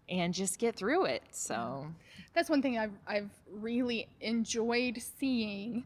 and 0.08 0.34
just 0.34 0.58
get 0.58 0.74
through 0.74 1.04
it. 1.04 1.22
So 1.30 1.86
That's 2.34 2.50
one 2.50 2.60
thing 2.60 2.76
I've 2.78 2.98
I've 3.06 3.30
really 3.50 4.08
enjoyed 4.20 5.00
seeing. 5.18 5.84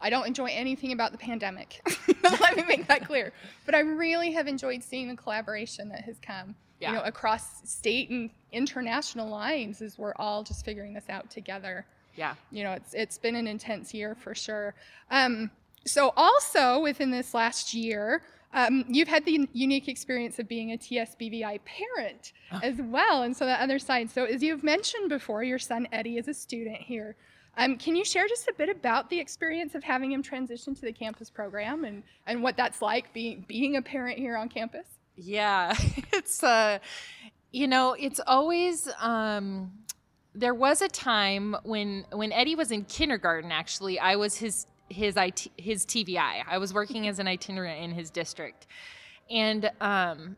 I 0.00 0.10
don't 0.10 0.26
enjoy 0.26 0.46
anything 0.52 0.92
about 0.92 1.12
the 1.12 1.18
pandemic. 1.18 1.80
Let 2.40 2.56
me 2.56 2.64
make 2.68 2.86
that 2.88 3.06
clear. 3.06 3.32
But 3.64 3.74
I 3.74 3.80
really 3.80 4.32
have 4.32 4.46
enjoyed 4.46 4.82
seeing 4.82 5.08
the 5.08 5.16
collaboration 5.16 5.88
that 5.90 6.02
has 6.02 6.16
come, 6.20 6.54
Yeah. 6.80 6.90
you 6.90 6.96
know, 6.98 7.02
across 7.04 7.68
state 7.68 8.10
and 8.10 8.30
international 8.52 9.28
lines 9.28 9.80
as 9.82 9.98
we're 9.98 10.14
all 10.16 10.42
just 10.42 10.64
figuring 10.64 10.92
this 10.94 11.08
out 11.08 11.30
together. 11.30 11.86
yeah, 12.16 12.34
You 12.50 12.64
know, 12.64 12.72
it's 12.72 12.94
it's 12.94 13.18
been 13.18 13.36
an 13.36 13.46
intense 13.46 13.92
year 13.94 14.14
for 14.14 14.34
sure. 14.34 14.74
Um, 15.10 15.50
so 15.86 16.12
also 16.16 16.80
within 16.80 17.10
this 17.10 17.32
last 17.34 17.72
year, 17.74 18.22
um, 18.52 18.84
you've 18.88 19.08
had 19.08 19.24
the 19.24 19.48
unique 19.52 19.86
experience 19.88 20.38
of 20.38 20.48
being 20.48 20.72
a 20.72 20.76
TSBVI 20.78 21.60
parent 21.64 22.32
as 22.62 22.76
well, 22.78 23.22
and 23.22 23.36
so 23.36 23.44
the 23.44 23.60
other 23.62 23.78
side. 23.78 24.10
So 24.10 24.24
as 24.24 24.42
you've 24.42 24.62
mentioned 24.64 25.08
before, 25.10 25.42
your 25.44 25.58
son 25.58 25.86
Eddie 25.92 26.16
is 26.16 26.26
a 26.28 26.34
student 26.34 26.76
here. 26.78 27.16
Um, 27.56 27.76
can 27.78 27.96
you 27.96 28.04
share 28.04 28.28
just 28.28 28.48
a 28.48 28.54
bit 28.54 28.68
about 28.68 29.08
the 29.08 29.18
experience 29.18 29.74
of 29.74 29.82
having 29.82 30.12
him 30.12 30.22
transition 30.22 30.74
to 30.74 30.80
the 30.82 30.92
campus 30.92 31.30
program 31.30 31.84
and, 31.84 32.02
and 32.26 32.42
what 32.42 32.56
that's 32.56 32.82
like 32.82 33.12
being 33.14 33.44
being 33.48 33.76
a 33.76 33.82
parent 33.82 34.18
here 34.18 34.36
on 34.36 34.48
campus? 34.48 34.86
Yeah, 35.16 35.74
it's 36.12 36.42
uh, 36.42 36.78
you 37.52 37.66
know, 37.66 37.94
it's 37.98 38.20
always 38.26 38.88
um, 39.00 39.72
there 40.34 40.54
was 40.54 40.82
a 40.82 40.88
time 40.88 41.56
when 41.64 42.04
when 42.12 42.32
Eddie 42.32 42.54
was 42.54 42.70
in 42.70 42.84
kindergarten. 42.84 43.50
Actually, 43.50 43.98
I 43.98 44.16
was 44.16 44.36
his 44.36 44.66
his 44.90 45.16
IT, 45.16 45.48
his 45.56 45.86
TVI. 45.86 46.44
I 46.46 46.58
was 46.58 46.74
working 46.74 47.08
as 47.08 47.18
an 47.18 47.26
itinerant 47.26 47.82
in 47.82 47.92
his 47.92 48.10
district, 48.10 48.66
and 49.30 49.70
um, 49.80 50.36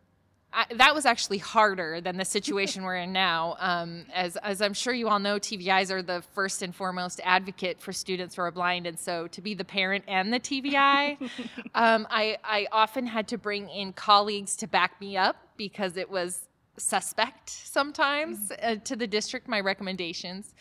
I, 0.52 0.64
that 0.76 0.94
was 0.94 1.04
actually 1.04 1.38
harder 1.38 2.00
than 2.00 2.16
the 2.16 2.24
situation 2.24 2.82
we're 2.82 2.96
in 2.96 3.12
now. 3.12 3.56
Um, 3.58 4.06
as, 4.14 4.36
as 4.38 4.62
I'm 4.62 4.72
sure 4.72 4.94
you 4.94 5.08
all 5.08 5.18
know, 5.18 5.38
TVIs 5.38 5.90
are 5.90 6.02
the 6.02 6.22
first 6.34 6.62
and 6.62 6.74
foremost 6.74 7.20
advocate 7.22 7.80
for 7.80 7.92
students 7.92 8.36
who 8.36 8.42
are 8.42 8.50
blind. 8.50 8.86
And 8.86 8.98
so 8.98 9.26
to 9.28 9.42
be 9.42 9.54
the 9.54 9.64
parent 9.64 10.04
and 10.08 10.32
the 10.32 10.40
TVI, 10.40 11.20
um, 11.74 12.06
I, 12.10 12.38
I 12.42 12.66
often 12.72 13.06
had 13.06 13.28
to 13.28 13.38
bring 13.38 13.68
in 13.68 13.92
colleagues 13.92 14.56
to 14.56 14.66
back 14.66 14.98
me 15.00 15.16
up 15.16 15.36
because 15.56 15.96
it 15.96 16.08
was 16.08 16.48
suspect 16.78 17.50
sometimes 17.50 18.52
uh, 18.62 18.76
to 18.84 18.96
the 18.96 19.06
district, 19.06 19.48
my 19.48 19.60
recommendations. 19.60 20.54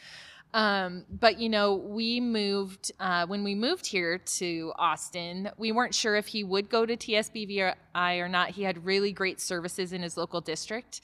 Um, 0.58 1.06
but 1.12 1.40
you 1.40 1.50
know, 1.50 1.76
we 1.76 2.20
moved 2.20 2.92
uh, 3.00 3.28
when 3.28 3.44
we 3.44 3.54
moved 3.54 3.86
here 3.86 4.18
to 4.18 4.74
Austin. 4.80 5.52
We 5.56 5.72
weren't 5.72 5.94
sure 5.94 6.16
if 6.16 6.26
he 6.26 6.44
would 6.44 6.68
go 6.68 6.84
to 6.84 6.98
TSBVI 6.98 7.76
or 7.96 8.28
not. 8.28 8.50
He 8.50 8.64
had 8.64 8.84
really 8.84 9.12
great 9.12 9.40
services 9.40 9.94
in 9.94 10.02
his 10.02 10.18
local 10.18 10.42
district. 10.42 11.02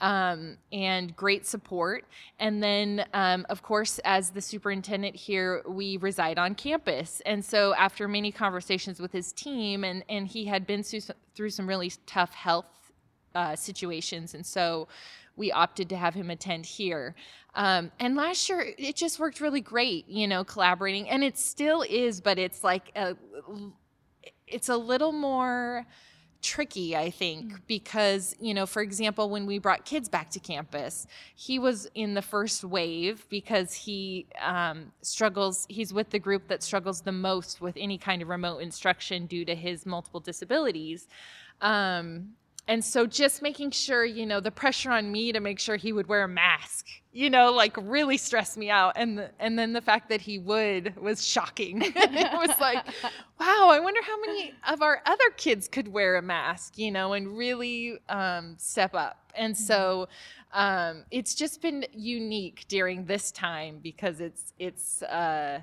Um, 0.00 0.56
and 0.72 1.14
great 1.14 1.46
support. 1.46 2.04
And 2.40 2.60
then, 2.60 3.06
um, 3.14 3.46
of 3.48 3.62
course, 3.62 4.00
as 4.04 4.30
the 4.30 4.40
superintendent 4.40 5.14
here, 5.14 5.62
we 5.68 5.98
reside 5.98 6.36
on 6.36 6.56
campus. 6.56 7.22
And 7.24 7.44
so, 7.44 7.74
after 7.74 8.08
many 8.08 8.32
conversations 8.32 8.98
with 8.98 9.12
his 9.12 9.32
team, 9.32 9.84
and, 9.84 10.04
and 10.08 10.26
he 10.26 10.46
had 10.46 10.66
been 10.66 10.82
through 10.82 11.00
some, 11.00 11.16
through 11.36 11.50
some 11.50 11.68
really 11.68 11.92
tough 12.06 12.34
health 12.34 12.66
uh, 13.36 13.54
situations, 13.54 14.34
and 14.34 14.44
so 14.44 14.88
we 15.36 15.52
opted 15.52 15.88
to 15.88 15.96
have 15.96 16.14
him 16.14 16.30
attend 16.30 16.66
here. 16.66 17.14
Um, 17.54 17.92
and 18.00 18.16
last 18.16 18.48
year, 18.48 18.74
it 18.78 18.96
just 18.96 19.18
worked 19.18 19.40
really 19.40 19.60
great, 19.60 20.08
you 20.08 20.26
know, 20.26 20.44
collaborating, 20.44 21.08
and 21.08 21.22
it 21.22 21.38
still 21.38 21.84
is, 21.88 22.20
but 22.20 22.38
it's 22.38 22.64
like 22.64 22.90
a, 22.96 23.16
it's 24.46 24.68
a 24.68 24.76
little 24.76 25.12
more 25.12 25.86
tricky, 26.44 26.94
I 26.94 27.10
think, 27.10 27.52
mm. 27.52 27.60
because, 27.66 28.36
you 28.38 28.52
know, 28.52 28.66
for 28.66 28.82
example, 28.82 29.30
when 29.30 29.46
we 29.46 29.58
brought 29.58 29.84
kids 29.84 30.08
back 30.08 30.30
to 30.30 30.40
campus, 30.40 31.06
he 31.34 31.58
was 31.58 31.88
in 31.94 32.14
the 32.14 32.22
first 32.22 32.62
wave 32.64 33.24
because 33.30 33.72
he 33.72 34.26
um, 34.42 34.92
struggles, 35.00 35.66
he's 35.70 35.92
with 35.92 36.10
the 36.10 36.18
group 36.18 36.48
that 36.48 36.62
struggles 36.62 37.00
the 37.00 37.12
most 37.12 37.60
with 37.60 37.76
any 37.78 37.96
kind 37.96 38.20
of 38.20 38.28
remote 38.28 38.58
instruction 38.58 39.26
due 39.26 39.44
to 39.44 39.54
his 39.54 39.86
multiple 39.86 40.20
disabilities. 40.20 41.08
Um, 41.62 42.34
and 42.66 42.82
so 42.82 43.06
just 43.06 43.42
making 43.42 43.72
sure, 43.72 44.04
you 44.04 44.24
know, 44.24 44.40
the 44.40 44.50
pressure 44.50 44.90
on 44.90 45.12
me 45.12 45.32
to 45.32 45.40
make 45.40 45.58
sure 45.58 45.76
he 45.76 45.92
would 45.92 46.06
wear 46.06 46.24
a 46.24 46.28
mask, 46.28 46.86
you 47.12 47.28
know, 47.28 47.52
like 47.52 47.76
really 47.76 48.16
stressed 48.16 48.56
me 48.56 48.70
out. 48.70 48.94
And 48.96 49.18
the, 49.18 49.30
and 49.38 49.58
then 49.58 49.74
the 49.74 49.82
fact 49.82 50.08
that 50.08 50.22
he 50.22 50.38
would 50.38 50.96
was 50.96 51.26
shocking. 51.26 51.82
it 51.82 52.32
was 52.32 52.58
like, 52.60 52.86
wow, 53.40 53.68
I 53.70 53.80
wonder 53.80 54.00
how 54.02 54.18
many 54.20 54.54
of 54.66 54.80
our 54.80 55.02
other 55.04 55.30
kids 55.36 55.68
could 55.68 55.88
wear 55.88 56.16
a 56.16 56.22
mask, 56.22 56.78
you 56.78 56.90
know, 56.90 57.12
and 57.12 57.36
really 57.36 57.98
um, 58.08 58.56
step 58.58 58.94
up. 58.94 59.32
And 59.36 59.54
so 59.54 60.08
um, 60.54 61.04
it's 61.10 61.34
just 61.34 61.60
been 61.60 61.84
unique 61.92 62.64
during 62.68 63.04
this 63.04 63.30
time 63.30 63.80
because 63.82 64.20
it's 64.20 64.54
it's. 64.58 65.02
Uh, 65.02 65.60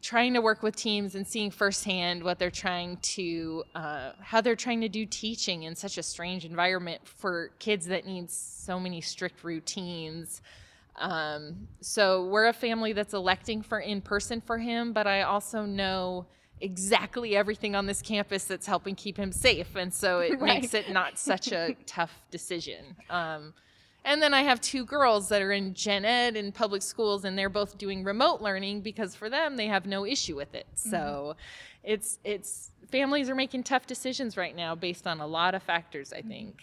trying 0.00 0.34
to 0.34 0.40
work 0.40 0.62
with 0.62 0.76
teams 0.76 1.14
and 1.14 1.26
seeing 1.26 1.50
firsthand 1.50 2.22
what 2.22 2.38
they're 2.38 2.50
trying 2.50 2.96
to 2.98 3.64
uh, 3.74 4.12
how 4.20 4.40
they're 4.40 4.56
trying 4.56 4.80
to 4.80 4.88
do 4.88 5.04
teaching 5.06 5.64
in 5.64 5.74
such 5.74 5.98
a 5.98 6.02
strange 6.02 6.44
environment 6.44 7.00
for 7.04 7.50
kids 7.58 7.86
that 7.86 8.06
need 8.06 8.30
so 8.30 8.78
many 8.78 9.00
strict 9.00 9.44
routines. 9.44 10.42
Um, 10.96 11.68
so 11.80 12.26
we're 12.26 12.48
a 12.48 12.52
family 12.52 12.92
that's 12.92 13.14
electing 13.14 13.62
for 13.62 13.78
in 13.78 14.00
person 14.00 14.40
for 14.40 14.58
him 14.58 14.92
but 14.92 15.06
i 15.06 15.22
also 15.22 15.64
know 15.64 16.26
exactly 16.60 17.36
everything 17.36 17.74
on 17.74 17.86
this 17.86 18.02
campus 18.02 18.44
that's 18.44 18.66
helping 18.66 18.94
keep 18.94 19.16
him 19.16 19.32
safe. 19.32 19.76
And 19.76 19.92
so 19.92 20.20
it 20.20 20.32
right. 20.40 20.60
makes 20.60 20.74
it 20.74 20.90
not 20.90 21.18
such 21.18 21.52
a 21.52 21.76
tough 21.86 22.12
decision. 22.30 22.96
Um, 23.10 23.54
and 24.08 24.22
then 24.22 24.32
I 24.32 24.40
have 24.40 24.58
two 24.62 24.86
girls 24.86 25.28
that 25.28 25.42
are 25.42 25.52
in 25.52 25.74
gen 25.74 26.06
ed 26.06 26.34
in 26.34 26.50
public 26.50 26.80
schools, 26.80 27.26
and 27.26 27.36
they're 27.36 27.50
both 27.50 27.76
doing 27.76 28.04
remote 28.04 28.40
learning 28.40 28.80
because 28.80 29.14
for 29.14 29.28
them 29.28 29.56
they 29.56 29.66
have 29.66 29.84
no 29.84 30.06
issue 30.06 30.34
with 30.34 30.54
it. 30.54 30.66
Mm-hmm. 30.74 30.90
So 30.90 31.36
it's 31.84 32.18
it's 32.24 32.70
families 32.90 33.28
are 33.28 33.34
making 33.34 33.64
tough 33.64 33.86
decisions 33.86 34.38
right 34.38 34.56
now 34.56 34.74
based 34.74 35.06
on 35.06 35.20
a 35.20 35.26
lot 35.26 35.54
of 35.54 35.62
factors, 35.62 36.14
I 36.14 36.22
think. 36.22 36.62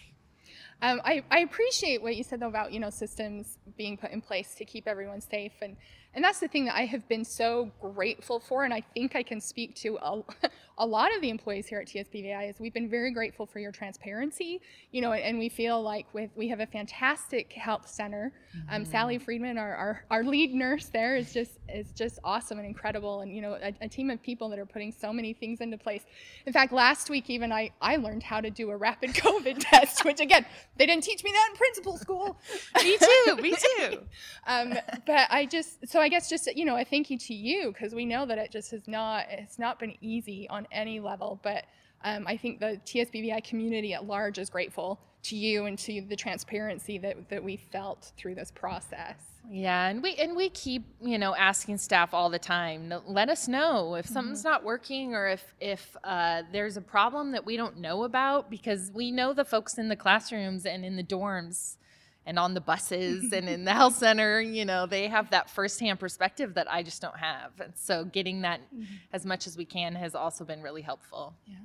Um, 0.82 1.00
I, 1.04 1.22
I 1.30 1.38
appreciate 1.38 2.02
what 2.02 2.16
you 2.16 2.24
said 2.24 2.40
though 2.40 2.48
about 2.48 2.72
you 2.72 2.80
know 2.80 2.90
systems 2.90 3.58
being 3.78 3.96
put 3.96 4.10
in 4.10 4.20
place 4.20 4.56
to 4.56 4.64
keep 4.64 4.88
everyone 4.88 5.20
safe 5.20 5.52
and 5.62 5.76
and 6.16 6.24
that's 6.24 6.40
the 6.40 6.48
thing 6.48 6.64
that 6.64 6.74
I 6.74 6.86
have 6.86 7.06
been 7.08 7.26
so 7.26 7.70
grateful 7.78 8.40
for, 8.40 8.64
and 8.64 8.72
I 8.72 8.80
think 8.94 9.14
I 9.14 9.22
can 9.22 9.38
speak 9.38 9.74
to 9.76 9.98
a, 10.02 10.22
a 10.78 10.86
lot 10.86 11.14
of 11.14 11.22
the 11.22 11.30
employees 11.30 11.66
here 11.66 11.78
at 11.80 11.88
TSBVI 11.88 12.50
is 12.50 12.58
we've 12.58 12.72
been 12.72 12.88
very 12.88 13.10
grateful 13.10 13.46
for 13.46 13.58
your 13.58 13.70
transparency, 13.72 14.60
you 14.92 15.00
know, 15.00 15.12
and 15.12 15.38
we 15.38 15.50
feel 15.50 15.82
like 15.82 16.06
with 16.14 16.30
we 16.34 16.48
have 16.48 16.60
a 16.60 16.66
fantastic 16.66 17.52
health 17.52 17.88
center. 17.88 18.32
Mm-hmm. 18.56 18.74
Um, 18.74 18.84
Sally 18.84 19.18
Friedman, 19.18 19.58
our, 19.58 19.74
our, 19.74 20.04
our 20.10 20.24
lead 20.24 20.54
nurse 20.54 20.86
there, 20.86 21.16
is 21.16 21.32
just 21.32 21.52
is 21.68 21.92
just 21.92 22.18
awesome 22.24 22.58
and 22.58 22.66
incredible, 22.66 23.20
and 23.20 23.34
you 23.34 23.42
know, 23.42 23.54
a, 23.54 23.74
a 23.82 23.88
team 23.88 24.10
of 24.10 24.22
people 24.22 24.48
that 24.50 24.58
are 24.58 24.66
putting 24.66 24.92
so 24.92 25.12
many 25.12 25.34
things 25.34 25.60
into 25.60 25.78
place. 25.78 26.04
In 26.46 26.52
fact, 26.52 26.72
last 26.72 27.08
week 27.08 27.30
even 27.30 27.52
I 27.52 27.70
I 27.80 27.96
learned 27.96 28.22
how 28.22 28.40
to 28.40 28.50
do 28.50 28.70
a 28.70 28.76
rapid 28.76 29.10
COVID 29.14 29.56
test, 29.58 30.04
which 30.04 30.20
again 30.20 30.44
they 30.76 30.86
didn't 30.86 31.04
teach 31.04 31.24
me 31.24 31.30
that 31.32 31.48
in 31.50 31.56
principal 31.56 31.96
school. 31.96 32.40
me 32.82 32.98
too, 32.98 33.36
me 33.36 33.54
too. 33.54 33.98
um, 34.46 34.74
but 35.06 35.26
I 35.30 35.46
just 35.46 35.88
so 35.88 36.00
I 36.00 36.05
I 36.06 36.08
guess 36.08 36.28
just 36.28 36.46
you 36.54 36.64
know 36.64 36.76
a 36.76 36.84
thank 36.84 37.10
you 37.10 37.18
to 37.18 37.34
you 37.34 37.72
because 37.72 37.92
we 37.92 38.06
know 38.06 38.26
that 38.26 38.38
it 38.38 38.52
just 38.52 38.70
has 38.70 38.86
not 38.86 39.26
it's 39.28 39.58
not 39.58 39.80
been 39.80 39.96
easy 40.00 40.48
on 40.48 40.64
any 40.70 41.00
level, 41.00 41.40
but 41.42 41.64
um, 42.04 42.28
I 42.28 42.36
think 42.36 42.60
the 42.60 42.80
TSBVI 42.86 43.42
community 43.42 43.92
at 43.92 44.06
large 44.06 44.38
is 44.38 44.48
grateful 44.48 45.00
to 45.24 45.34
you 45.34 45.64
and 45.64 45.76
to 45.80 46.02
the 46.02 46.14
transparency 46.14 46.96
that 46.98 47.28
that 47.28 47.42
we 47.42 47.56
felt 47.56 48.12
through 48.16 48.36
this 48.36 48.52
process. 48.52 49.16
Yeah, 49.50 49.88
and 49.88 50.00
we 50.00 50.14
and 50.14 50.36
we 50.36 50.48
keep 50.50 50.84
you 51.02 51.18
know 51.18 51.34
asking 51.34 51.78
staff 51.78 52.14
all 52.14 52.30
the 52.30 52.38
time. 52.38 52.94
Let 53.04 53.28
us 53.28 53.48
know 53.48 53.96
if 53.96 54.06
something's 54.06 54.42
mm-hmm. 54.42 54.48
not 54.48 54.62
working 54.62 55.12
or 55.12 55.26
if 55.26 55.56
if 55.60 55.96
uh, 56.04 56.42
there's 56.52 56.76
a 56.76 56.82
problem 56.82 57.32
that 57.32 57.44
we 57.44 57.56
don't 57.56 57.78
know 57.78 58.04
about 58.04 58.48
because 58.48 58.92
we 58.94 59.10
know 59.10 59.32
the 59.32 59.44
folks 59.44 59.76
in 59.76 59.88
the 59.88 59.96
classrooms 59.96 60.66
and 60.66 60.84
in 60.84 60.94
the 60.94 61.02
dorms 61.02 61.78
and 62.26 62.38
on 62.38 62.54
the 62.54 62.60
buses 62.60 63.32
and 63.32 63.48
in 63.48 63.64
the 63.64 63.72
health 63.72 63.96
center, 63.96 64.40
you 64.40 64.64
know, 64.64 64.86
they 64.86 65.08
have 65.08 65.30
that 65.30 65.48
firsthand 65.48 66.00
perspective 66.00 66.54
that 66.54 66.70
I 66.70 66.82
just 66.82 67.00
don't 67.00 67.16
have. 67.16 67.52
And 67.60 67.72
so 67.76 68.04
getting 68.04 68.42
that 68.42 68.60
mm-hmm. 68.74 68.84
as 69.12 69.24
much 69.24 69.46
as 69.46 69.56
we 69.56 69.64
can 69.64 69.94
has 69.94 70.14
also 70.14 70.44
been 70.44 70.60
really 70.60 70.82
helpful. 70.82 71.34
Yeah. 71.46 71.56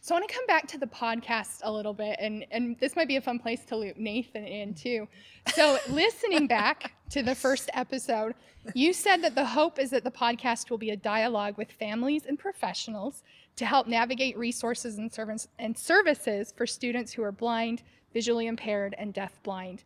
So 0.00 0.14
I 0.14 0.18
want 0.18 0.28
to 0.28 0.34
come 0.34 0.46
back 0.46 0.66
to 0.68 0.78
the 0.78 0.86
podcast 0.86 1.60
a 1.62 1.72
little 1.72 1.94
bit, 1.94 2.16
and, 2.20 2.44
and 2.50 2.78
this 2.78 2.96
might 2.96 3.08
be 3.08 3.16
a 3.16 3.20
fun 3.20 3.38
place 3.38 3.64
to 3.66 3.76
loop 3.76 3.96
Nathan 3.96 4.44
in 4.44 4.74
too. 4.74 5.08
So, 5.54 5.78
listening 5.88 6.46
back 6.58 6.92
to 7.10 7.22
the 7.22 7.34
first 7.34 7.70
episode, 7.74 8.34
you 8.74 8.92
said 8.92 9.22
that 9.22 9.34
the 9.34 9.44
hope 9.44 9.78
is 9.78 9.90
that 9.90 10.04
the 10.04 10.10
podcast 10.10 10.70
will 10.70 10.78
be 10.78 10.90
a 10.90 10.96
dialogue 10.96 11.56
with 11.56 11.70
families 11.72 12.26
and 12.26 12.38
professionals 12.38 13.22
to 13.56 13.64
help 13.64 13.86
navigate 13.86 14.36
resources 14.36 14.98
and, 14.98 15.12
service, 15.12 15.48
and 15.58 15.76
services 15.76 16.52
for 16.56 16.66
students 16.66 17.12
who 17.12 17.22
are 17.22 17.32
blind, 17.32 17.82
visually 18.12 18.46
impaired, 18.46 18.94
and 18.98 19.14
deafblind. 19.14 19.80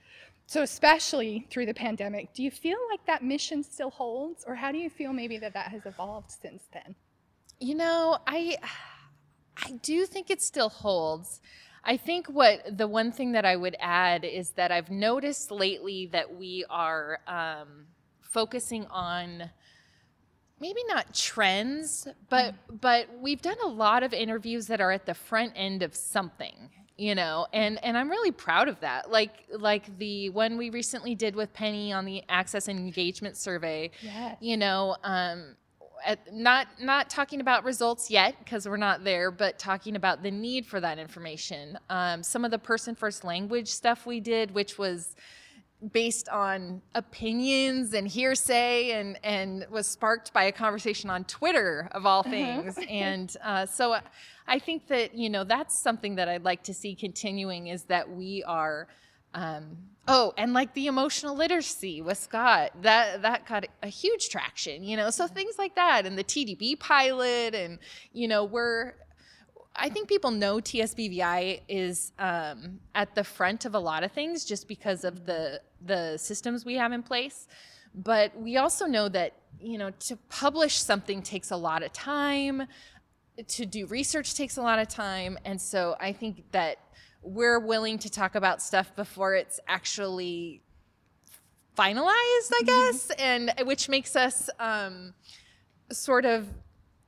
So, 0.46 0.62
especially 0.62 1.46
through 1.50 1.66
the 1.66 1.74
pandemic, 1.74 2.32
do 2.34 2.42
you 2.42 2.50
feel 2.50 2.78
like 2.90 3.04
that 3.06 3.22
mission 3.22 3.62
still 3.62 3.90
holds, 3.90 4.44
or 4.46 4.56
how 4.56 4.72
do 4.72 4.78
you 4.78 4.90
feel 4.90 5.12
maybe 5.12 5.38
that 5.38 5.54
that 5.54 5.68
has 5.68 5.86
evolved 5.86 6.30
since 6.30 6.64
then? 6.72 6.96
You 7.60 7.74
know, 7.74 8.18
I 8.26 8.56
I 9.64 9.72
do 9.72 10.06
think 10.06 10.30
it 10.30 10.42
still 10.42 10.68
holds. 10.68 11.40
I 11.84 11.96
think 11.96 12.26
what 12.26 12.76
the 12.76 12.86
one 12.86 13.10
thing 13.10 13.32
that 13.32 13.44
I 13.44 13.56
would 13.56 13.76
add 13.80 14.24
is 14.24 14.50
that 14.50 14.70
I've 14.70 14.90
noticed 14.90 15.50
lately 15.50 16.06
that 16.12 16.34
we 16.34 16.64
are 16.68 17.20
um, 17.26 17.86
focusing 18.20 18.86
on 18.86 19.50
maybe 20.60 20.80
not 20.88 21.14
trends, 21.14 22.06
but 22.28 22.54
mm. 22.54 22.80
but 22.80 23.08
we've 23.18 23.40
done 23.40 23.56
a 23.64 23.68
lot 23.68 24.02
of 24.02 24.12
interviews 24.12 24.66
that 24.66 24.80
are 24.80 24.92
at 24.92 25.06
the 25.06 25.14
front 25.14 25.52
end 25.56 25.82
of 25.82 25.94
something 25.94 26.70
you 27.00 27.14
know 27.14 27.46
and 27.54 27.82
and 27.82 27.96
i'm 27.96 28.10
really 28.10 28.30
proud 28.30 28.68
of 28.68 28.78
that 28.80 29.10
like 29.10 29.46
like 29.58 29.98
the 29.98 30.28
one 30.30 30.58
we 30.58 30.68
recently 30.68 31.14
did 31.14 31.34
with 31.34 31.50
penny 31.54 31.92
on 31.94 32.04
the 32.04 32.22
access 32.28 32.68
and 32.68 32.78
engagement 32.78 33.38
survey 33.38 33.90
yes. 34.02 34.36
you 34.40 34.54
know 34.54 34.94
um 35.02 35.56
at, 36.04 36.32
not 36.32 36.66
not 36.80 37.10
talking 37.10 37.40
about 37.40 37.64
results 37.64 38.10
yet 38.10 38.34
because 38.38 38.68
we're 38.68 38.76
not 38.76 39.04
there 39.04 39.30
but 39.30 39.58
talking 39.58 39.96
about 39.96 40.22
the 40.22 40.30
need 40.30 40.66
for 40.66 40.80
that 40.80 40.98
information 40.98 41.78
um, 41.88 42.22
some 42.22 42.44
of 42.44 42.50
the 42.50 42.58
person 42.58 42.94
first 42.94 43.24
language 43.24 43.68
stuff 43.68 44.06
we 44.06 44.20
did 44.20 44.52
which 44.52 44.78
was 44.78 45.14
based 45.92 46.28
on 46.28 46.82
opinions 46.94 47.94
and 47.94 48.06
hearsay 48.06 48.92
and 48.92 49.18
and 49.24 49.66
was 49.70 49.86
sparked 49.86 50.32
by 50.32 50.44
a 50.44 50.52
conversation 50.52 51.08
on 51.08 51.24
Twitter 51.24 51.88
of 51.92 52.04
all 52.06 52.20
uh-huh. 52.20 52.30
things. 52.30 52.78
and 52.88 53.36
uh, 53.42 53.66
so 53.66 53.96
I 54.46 54.58
think 54.58 54.88
that 54.88 55.14
you 55.14 55.30
know 55.30 55.44
that's 55.44 55.78
something 55.78 56.16
that 56.16 56.28
I'd 56.28 56.44
like 56.44 56.62
to 56.64 56.74
see 56.74 56.94
continuing 56.94 57.68
is 57.68 57.84
that 57.84 58.10
we 58.10 58.42
are. 58.44 58.88
Um, 59.34 59.76
oh, 60.08 60.32
and 60.36 60.52
like 60.52 60.74
the 60.74 60.86
emotional 60.86 61.36
literacy 61.36 62.02
with 62.02 62.18
Scott, 62.18 62.72
that 62.82 63.22
that 63.22 63.46
got 63.46 63.66
a 63.82 63.88
huge 63.88 64.28
traction, 64.28 64.82
you 64.82 64.96
know. 64.96 65.10
So 65.10 65.26
things 65.26 65.56
like 65.58 65.74
that, 65.76 66.06
and 66.06 66.18
the 66.18 66.24
TDB 66.24 66.78
pilot, 66.78 67.54
and 67.54 67.78
you 68.12 68.28
know, 68.28 68.44
we're 68.44 68.94
I 69.76 69.88
think 69.88 70.08
people 70.08 70.30
know 70.30 70.56
TSBVI 70.56 71.62
is 71.68 72.12
um, 72.18 72.80
at 72.94 73.14
the 73.14 73.24
front 73.24 73.64
of 73.64 73.74
a 73.74 73.78
lot 73.78 74.02
of 74.02 74.12
things 74.12 74.44
just 74.44 74.68
because 74.68 75.04
of 75.04 75.26
the 75.26 75.60
the 75.84 76.18
systems 76.18 76.64
we 76.64 76.74
have 76.74 76.92
in 76.92 77.02
place. 77.02 77.46
But 77.94 78.36
we 78.36 78.56
also 78.56 78.86
know 78.86 79.08
that 79.08 79.34
you 79.60 79.78
know 79.78 79.90
to 79.90 80.16
publish 80.28 80.76
something 80.76 81.22
takes 81.22 81.50
a 81.50 81.56
lot 81.56 81.82
of 81.82 81.92
time. 81.92 82.66
To 83.46 83.64
do 83.64 83.86
research 83.86 84.34
takes 84.34 84.58
a 84.58 84.62
lot 84.62 84.78
of 84.78 84.88
time, 84.88 85.38
and 85.44 85.58
so 85.58 85.96
I 85.98 86.12
think 86.12 86.44
that 86.52 86.78
we're 87.22 87.58
willing 87.58 87.98
to 87.98 88.10
talk 88.10 88.34
about 88.34 88.62
stuff 88.62 88.94
before 88.96 89.34
it's 89.34 89.60
actually 89.68 90.62
finalized, 91.76 92.52
I 92.52 92.62
guess, 92.64 93.10
and 93.10 93.52
which 93.64 93.88
makes 93.88 94.16
us 94.16 94.50
um, 94.58 95.14
sort 95.92 96.24
of 96.24 96.48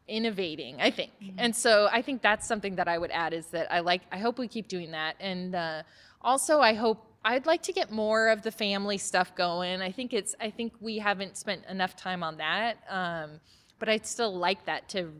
innovating 0.08 0.80
i 0.80 0.90
think. 0.90 1.12
Mm-hmm. 1.22 1.36
and 1.38 1.56
so 1.56 1.88
i 1.92 2.02
think 2.02 2.22
that's 2.22 2.46
something 2.46 2.74
that 2.76 2.88
i 2.88 2.98
would 2.98 3.10
add 3.12 3.32
is 3.32 3.46
that 3.46 3.72
i 3.72 3.80
like 3.80 4.02
i 4.10 4.18
hope 4.18 4.38
we 4.38 4.48
keep 4.48 4.68
doing 4.68 4.90
that. 4.90 5.14
And 5.20 5.54
uh, 5.54 5.82
also 6.20 6.60
i 6.60 6.74
hope 6.74 7.06
i'd 7.24 7.46
like 7.46 7.62
to 7.62 7.72
get 7.72 7.90
more 7.90 8.28
of 8.28 8.42
the 8.42 8.50
family 8.50 8.98
stuff 8.98 9.34
going. 9.34 9.80
I 9.80 9.92
think 9.92 10.12
it's 10.12 10.34
i 10.40 10.50
think 10.50 10.72
we 10.80 10.98
haven't 10.98 11.36
spent 11.36 11.64
enough 11.66 11.96
time 11.96 12.22
on 12.22 12.36
that 12.38 12.78
um, 12.90 13.40
but 13.78 13.88
i'd 13.88 14.06
still 14.06 14.36
like 14.36 14.66
that 14.66 14.88
to 14.90 15.12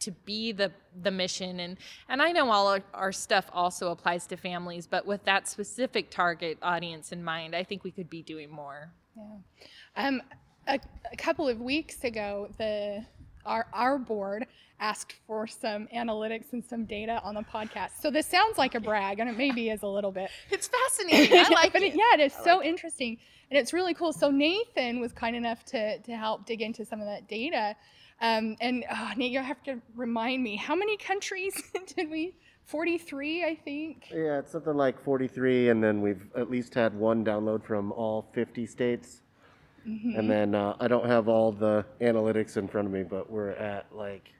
to 0.00 0.10
be 0.10 0.52
the 0.52 0.70
the 1.02 1.10
mission 1.10 1.60
and 1.60 1.76
and 2.08 2.22
i 2.22 2.32
know 2.32 2.50
all 2.50 2.68
our, 2.68 2.80
our 2.94 3.12
stuff 3.12 3.48
also 3.52 3.90
applies 3.90 4.26
to 4.26 4.36
families 4.36 4.86
but 4.86 5.06
with 5.06 5.24
that 5.24 5.48
specific 5.48 6.10
target 6.10 6.58
audience 6.62 7.12
in 7.12 7.22
mind 7.22 7.54
i 7.54 7.62
think 7.62 7.84
we 7.84 7.90
could 7.90 8.10
be 8.10 8.22
doing 8.22 8.50
more 8.50 8.90
yeah 9.16 10.06
um 10.08 10.22
a, 10.68 10.78
a 11.12 11.16
couple 11.16 11.48
of 11.48 11.60
weeks 11.60 12.04
ago 12.04 12.48
the 12.58 13.04
our, 13.46 13.66
our 13.72 13.98
board 13.98 14.46
asked 14.80 15.14
for 15.26 15.46
some 15.46 15.86
analytics 15.94 16.52
and 16.52 16.62
some 16.64 16.84
data 16.84 17.20
on 17.24 17.34
the 17.34 17.42
podcast. 17.42 17.92
So 18.00 18.10
this 18.10 18.26
sounds 18.26 18.58
like 18.58 18.74
a 18.74 18.80
brag, 18.80 19.20
and 19.20 19.28
it 19.30 19.36
maybe 19.36 19.70
is 19.70 19.82
a 19.82 19.86
little 19.86 20.12
bit. 20.12 20.30
It's 20.50 20.68
fascinating. 20.68 21.38
I 21.38 21.48
like 21.54 21.72
but 21.72 21.82
it. 21.82 21.94
yeah, 21.94 22.14
it 22.14 22.20
is 22.20 22.34
I 22.40 22.44
so 22.44 22.56
like 22.58 22.66
interesting, 22.66 23.14
it. 23.14 23.18
and 23.50 23.58
it's 23.58 23.72
really 23.72 23.94
cool. 23.94 24.12
So 24.12 24.30
Nathan 24.30 25.00
was 25.00 25.12
kind 25.12 25.34
enough 25.36 25.64
to 25.66 25.98
to 25.98 26.16
help 26.16 26.46
dig 26.46 26.60
into 26.60 26.84
some 26.84 27.00
of 27.00 27.06
that 27.06 27.28
data. 27.28 27.74
Um, 28.20 28.56
and 28.60 28.84
oh, 28.90 29.10
Nate, 29.16 29.32
you 29.32 29.40
have 29.40 29.62
to 29.64 29.78
remind 29.94 30.42
me 30.42 30.56
how 30.56 30.74
many 30.74 30.96
countries 30.96 31.54
did 31.96 32.10
we? 32.10 32.34
43, 32.64 33.44
I 33.44 33.54
think. 33.54 34.08
Yeah, 34.10 34.38
it's 34.38 34.52
something 34.52 34.74
like 34.74 35.00
43, 35.00 35.68
and 35.68 35.82
then 35.82 36.00
we've 36.00 36.26
at 36.34 36.50
least 36.50 36.74
had 36.74 36.94
one 36.94 37.24
download 37.24 37.64
from 37.64 37.92
all 37.92 38.28
50 38.32 38.66
states. 38.66 39.20
Mm-hmm. 39.86 40.18
And 40.18 40.30
then 40.30 40.54
uh, 40.54 40.76
I 40.80 40.88
don't 40.88 41.06
have 41.06 41.28
all 41.28 41.52
the 41.52 41.84
analytics 42.00 42.56
in 42.56 42.66
front 42.66 42.88
of 42.88 42.92
me, 42.92 43.04
but 43.04 43.30
we're 43.30 43.50
at 43.50 43.86
like 43.92 44.32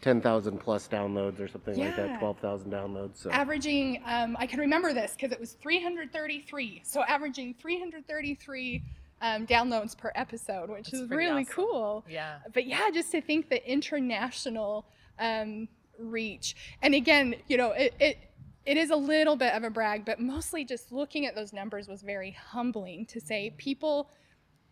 10,000 0.00 0.58
plus 0.58 0.88
downloads 0.88 1.38
or 1.38 1.46
something 1.46 1.78
yeah. 1.78 1.86
like 1.86 1.96
that, 1.96 2.18
12,000 2.18 2.72
downloads. 2.72 3.22
So. 3.22 3.30
Averaging, 3.30 4.02
um, 4.06 4.36
I 4.40 4.46
can 4.46 4.58
remember 4.58 4.92
this 4.92 5.12
because 5.12 5.30
it 5.30 5.38
was 5.38 5.52
333. 5.52 6.82
So 6.84 7.02
averaging 7.02 7.54
333 7.60 8.82
um, 9.20 9.46
downloads 9.46 9.96
per 9.96 10.12
episode, 10.14 10.70
which 10.70 10.90
That's 10.90 11.04
is 11.04 11.10
really 11.10 11.42
awesome. 11.42 11.54
cool. 11.54 12.04
Yeah. 12.08 12.38
But 12.52 12.66
yeah, 12.66 12.90
just 12.92 13.10
to 13.12 13.20
think 13.20 13.48
the 13.48 13.70
international 13.70 14.86
um, 15.18 15.68
reach. 15.98 16.56
And 16.82 16.94
again, 16.94 17.36
you 17.48 17.56
know, 17.56 17.72
it, 17.72 17.94
it 17.98 18.18
it 18.66 18.76
is 18.76 18.90
a 18.90 18.96
little 18.96 19.34
bit 19.34 19.54
of 19.54 19.64
a 19.64 19.70
brag, 19.70 20.04
but 20.04 20.20
mostly 20.20 20.62
just 20.62 20.92
looking 20.92 21.24
at 21.24 21.34
those 21.34 21.54
numbers 21.54 21.88
was 21.88 22.02
very 22.02 22.32
humbling 22.32 23.06
to 23.06 23.18
say 23.18 23.54
people 23.56 24.10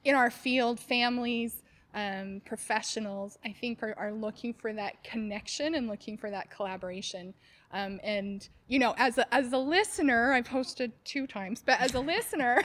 in 0.04 0.14
our 0.14 0.30
field, 0.30 0.78
families, 0.78 1.62
um, 1.94 2.42
professionals, 2.44 3.38
I 3.42 3.52
think 3.52 3.82
are, 3.82 3.94
are, 3.98 4.12
looking 4.12 4.52
for 4.52 4.70
that 4.74 5.02
connection 5.02 5.74
and 5.74 5.88
looking 5.88 6.18
for 6.18 6.30
that 6.30 6.50
collaboration. 6.50 7.32
Um, 7.72 8.00
and 8.02 8.48
you 8.68 8.78
know, 8.78 8.94
as 8.96 9.18
a, 9.18 9.34
as 9.34 9.52
a 9.52 9.58
listener, 9.58 10.32
I've 10.32 10.48
hosted 10.48 10.92
two 11.04 11.26
times, 11.26 11.62
but 11.64 11.80
as 11.80 11.94
a 11.94 12.00
listener 12.00 12.62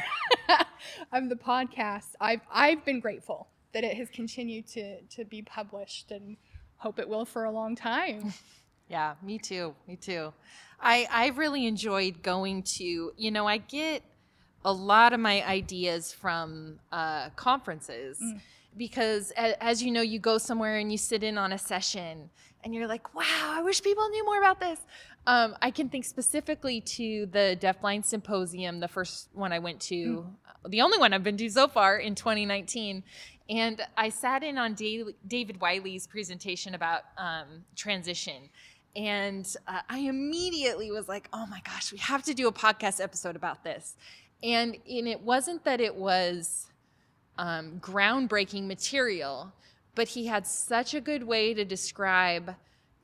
of 1.12 1.30
the 1.30 1.36
podcast, 1.36 2.16
I've 2.20 2.42
I've 2.52 2.86
been 2.86 3.00
grateful 3.00 3.48
that 3.74 3.84
it 3.84 3.98
has 3.98 4.10
continued 4.10 4.68
to 4.68 5.02
to 5.02 5.26
be 5.26 5.42
published, 5.42 6.12
and 6.12 6.38
hope 6.78 7.00
it 7.00 7.08
will 7.08 7.26
for 7.26 7.46
a 7.46 7.52
long 7.52 7.76
time. 7.76 8.34
Yeah, 8.90 9.14
me 9.24 9.38
too. 9.38 9.74
Me 9.88 9.96
too. 9.96 10.34
I 10.78 11.08
I 11.10 11.28
really 11.30 11.66
enjoyed 11.66 12.22
going 12.22 12.64
to. 12.76 13.14
You 13.16 13.32
know, 13.32 13.48
I 13.48 13.60
get 13.60 14.04
a 14.66 14.74
lot 14.74 15.14
of 15.14 15.22
my 15.22 15.48
ideas 15.48 16.12
from 16.12 16.80
uh, 16.92 17.30
conferences 17.30 18.18
mm. 18.22 18.42
Because 18.78 19.32
as 19.36 19.84
you 19.84 19.92
know 19.92 20.02
you 20.02 20.20
go 20.20 20.38
somewhere 20.38 20.78
and 20.78 20.92
you 20.92 20.98
sit 20.98 21.24
in 21.24 21.38
on 21.38 21.54
a 21.54 21.58
session 21.58 22.30
and 22.64 22.74
you're 22.74 22.88
like 22.88 23.14
wow 23.14 23.24
i 23.54 23.62
wish 23.62 23.82
people 23.82 24.08
knew 24.10 24.26
more 24.26 24.38
about 24.38 24.60
this. 24.60 24.80
Um, 25.28 25.56
i 25.62 25.72
can 25.72 25.90
think 25.90 26.06
specifically 26.06 26.82
to 26.82 27.28
the 27.28 27.58
deafblind 27.60 28.06
symposium 28.06 28.80
the 28.80 28.88
first 28.88 29.30
one 29.34 29.52
i 29.52 29.60
went 29.60 29.80
to 29.82 30.26
mm. 30.66 30.70
the 30.70 30.82
only 30.82 30.98
one 30.98 31.14
i've 31.14 31.24
been 31.24 31.38
to 31.38 31.50
so 31.50 31.68
far 31.68 31.98
in 31.98 32.16
2019 32.16 33.04
and 33.50 33.82
i 33.98 34.10
sat 34.10 34.44
in 34.44 34.58
on 34.58 34.74
david 34.74 35.60
wiley's 35.62 36.08
presentation 36.08 36.74
about 36.76 37.02
um, 37.18 37.66
transition. 37.76 38.50
And 38.96 39.48
uh, 39.68 39.80
I 39.90 40.00
immediately 40.00 40.92
was 40.92 41.08
like, 41.08 41.30
oh 41.32 41.46
my 41.46 41.62
gosh, 41.64 41.92
we 41.92 41.98
have 42.00 42.24
to 42.24 42.34
do 42.34 42.48
a 42.48 42.52
podcast 42.52 43.02
episode 43.02 43.36
about 43.36 43.64
this. 43.64 43.96
And 44.44 44.78
and 44.90 45.08
it 45.08 45.22
wasn't 45.22 45.64
that 45.66 45.80
it 45.80 45.96
was 45.96 46.68
um, 47.38 47.80
groundbreaking 47.80 48.68
material, 48.68 49.52
but 49.96 50.10
he 50.10 50.28
had 50.28 50.46
such 50.48 50.94
a 50.94 51.02
good 51.02 51.24
way 51.24 51.54
to 51.54 51.66
describe 51.66 52.56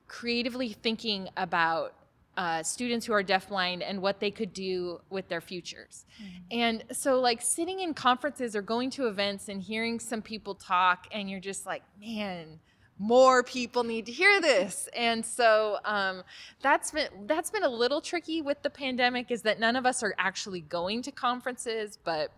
creatively 0.08 0.70
thinking 0.70 1.30
about 1.36 1.94
uh, 2.38 2.62
students 2.62 3.06
who 3.06 3.14
are 3.14 3.24
deafblind 3.24 3.84
and 3.84 4.00
what 4.00 4.20
they 4.20 4.30
could 4.30 4.54
do 4.54 5.02
with 5.10 5.28
their 5.28 5.42
futures. 5.42 6.06
Mm-hmm. 6.22 6.38
And 6.52 6.84
so, 6.92 7.20
like 7.20 7.42
sitting 7.42 7.80
in 7.80 7.96
conferences 7.96 8.56
or 8.56 8.62
going 8.62 8.92
to 8.92 9.08
events 9.08 9.50
and 9.50 9.62
hearing 9.62 10.00
some 10.00 10.22
people 10.22 10.54
talk, 10.54 11.08
and 11.12 11.30
you're 11.30 11.40
just 11.40 11.66
like, 11.66 11.82
man, 12.00 12.60
more 13.00 13.44
people 13.44 13.84
need 13.84 14.06
to 14.08 14.12
hear 14.12 14.42
this 14.42 14.90
and 14.96 15.24
so 15.24 15.78
um, 15.86 16.24
that's 16.62 16.92
been 16.92 17.08
that's 17.28 17.52
been 17.52 17.64
a 17.64 17.70
little 17.70 18.02
tricky 18.02 18.42
with 18.42 18.62
the 18.64 18.70
pandemic 18.70 19.30
is 19.30 19.44
that 19.44 19.60
none 19.60 19.76
of 19.76 19.86
us 19.86 20.02
are 20.02 20.16
actually 20.18 20.62
going 20.62 21.02
to 21.04 21.12
conferences 21.12 22.00
but 22.04 22.32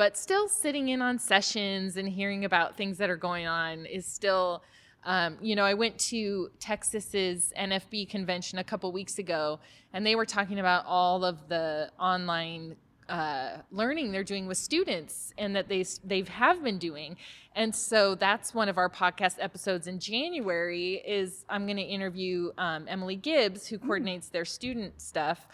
but 0.00 0.16
still 0.16 0.48
sitting 0.48 0.88
in 0.88 1.02
on 1.02 1.18
sessions 1.18 1.98
and 1.98 2.08
hearing 2.08 2.46
about 2.46 2.74
things 2.74 2.96
that 2.96 3.10
are 3.10 3.18
going 3.18 3.46
on 3.46 3.84
is 3.84 4.06
still 4.06 4.62
um, 5.04 5.36
you 5.42 5.54
know 5.54 5.62
i 5.62 5.74
went 5.74 5.98
to 5.98 6.50
texas's 6.58 7.52
nfb 7.54 8.08
convention 8.08 8.58
a 8.58 8.64
couple 8.64 8.90
weeks 8.92 9.18
ago 9.18 9.60
and 9.92 10.06
they 10.06 10.16
were 10.16 10.24
talking 10.24 10.58
about 10.58 10.86
all 10.86 11.22
of 11.22 11.50
the 11.50 11.90
online 12.00 12.74
uh, 13.10 13.58
learning 13.70 14.10
they're 14.10 14.24
doing 14.24 14.46
with 14.46 14.56
students 14.56 15.34
and 15.36 15.54
that 15.54 15.68
they 15.68 15.84
they 16.02 16.22
have 16.22 16.62
been 16.62 16.78
doing. 16.78 17.16
And 17.56 17.74
so 17.74 18.14
that's 18.14 18.54
one 18.54 18.68
of 18.68 18.78
our 18.78 18.88
podcast 18.88 19.36
episodes 19.40 19.88
in 19.88 19.98
january 19.98 21.02
is 21.04 21.44
i'm 21.48 21.66
going 21.66 21.76
to 21.76 21.82
interview 21.82 22.52
um, 22.56 22.86
emily 22.88 23.16
gibbs 23.16 23.66
who 23.66 23.76
coordinates 23.78 24.28
their 24.28 24.44
student 24.44 25.02
stuff 25.02 25.48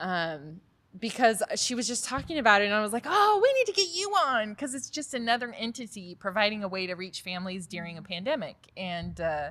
um, 0.00 0.60
because 0.98 1.42
she 1.56 1.74
was 1.74 1.86
just 1.86 2.04
talking 2.04 2.38
about 2.38 2.62
it 2.62 2.66
and 2.66 2.74
i 2.74 2.80
was 2.80 2.92
like 2.92 3.04
oh 3.06 3.40
we 3.42 3.52
need 3.52 3.66
to 3.66 3.72
get 3.72 3.88
you 3.94 4.08
on 4.10 4.50
because 4.50 4.74
it's 4.74 4.88
just 4.88 5.14
another 5.14 5.54
entity 5.58 6.16
providing 6.18 6.64
a 6.64 6.68
way 6.68 6.86
to 6.86 6.94
reach 6.94 7.20
families 7.20 7.66
during 7.66 7.98
a 7.98 8.02
pandemic 8.02 8.56
and 8.76 9.20
uh, 9.20 9.50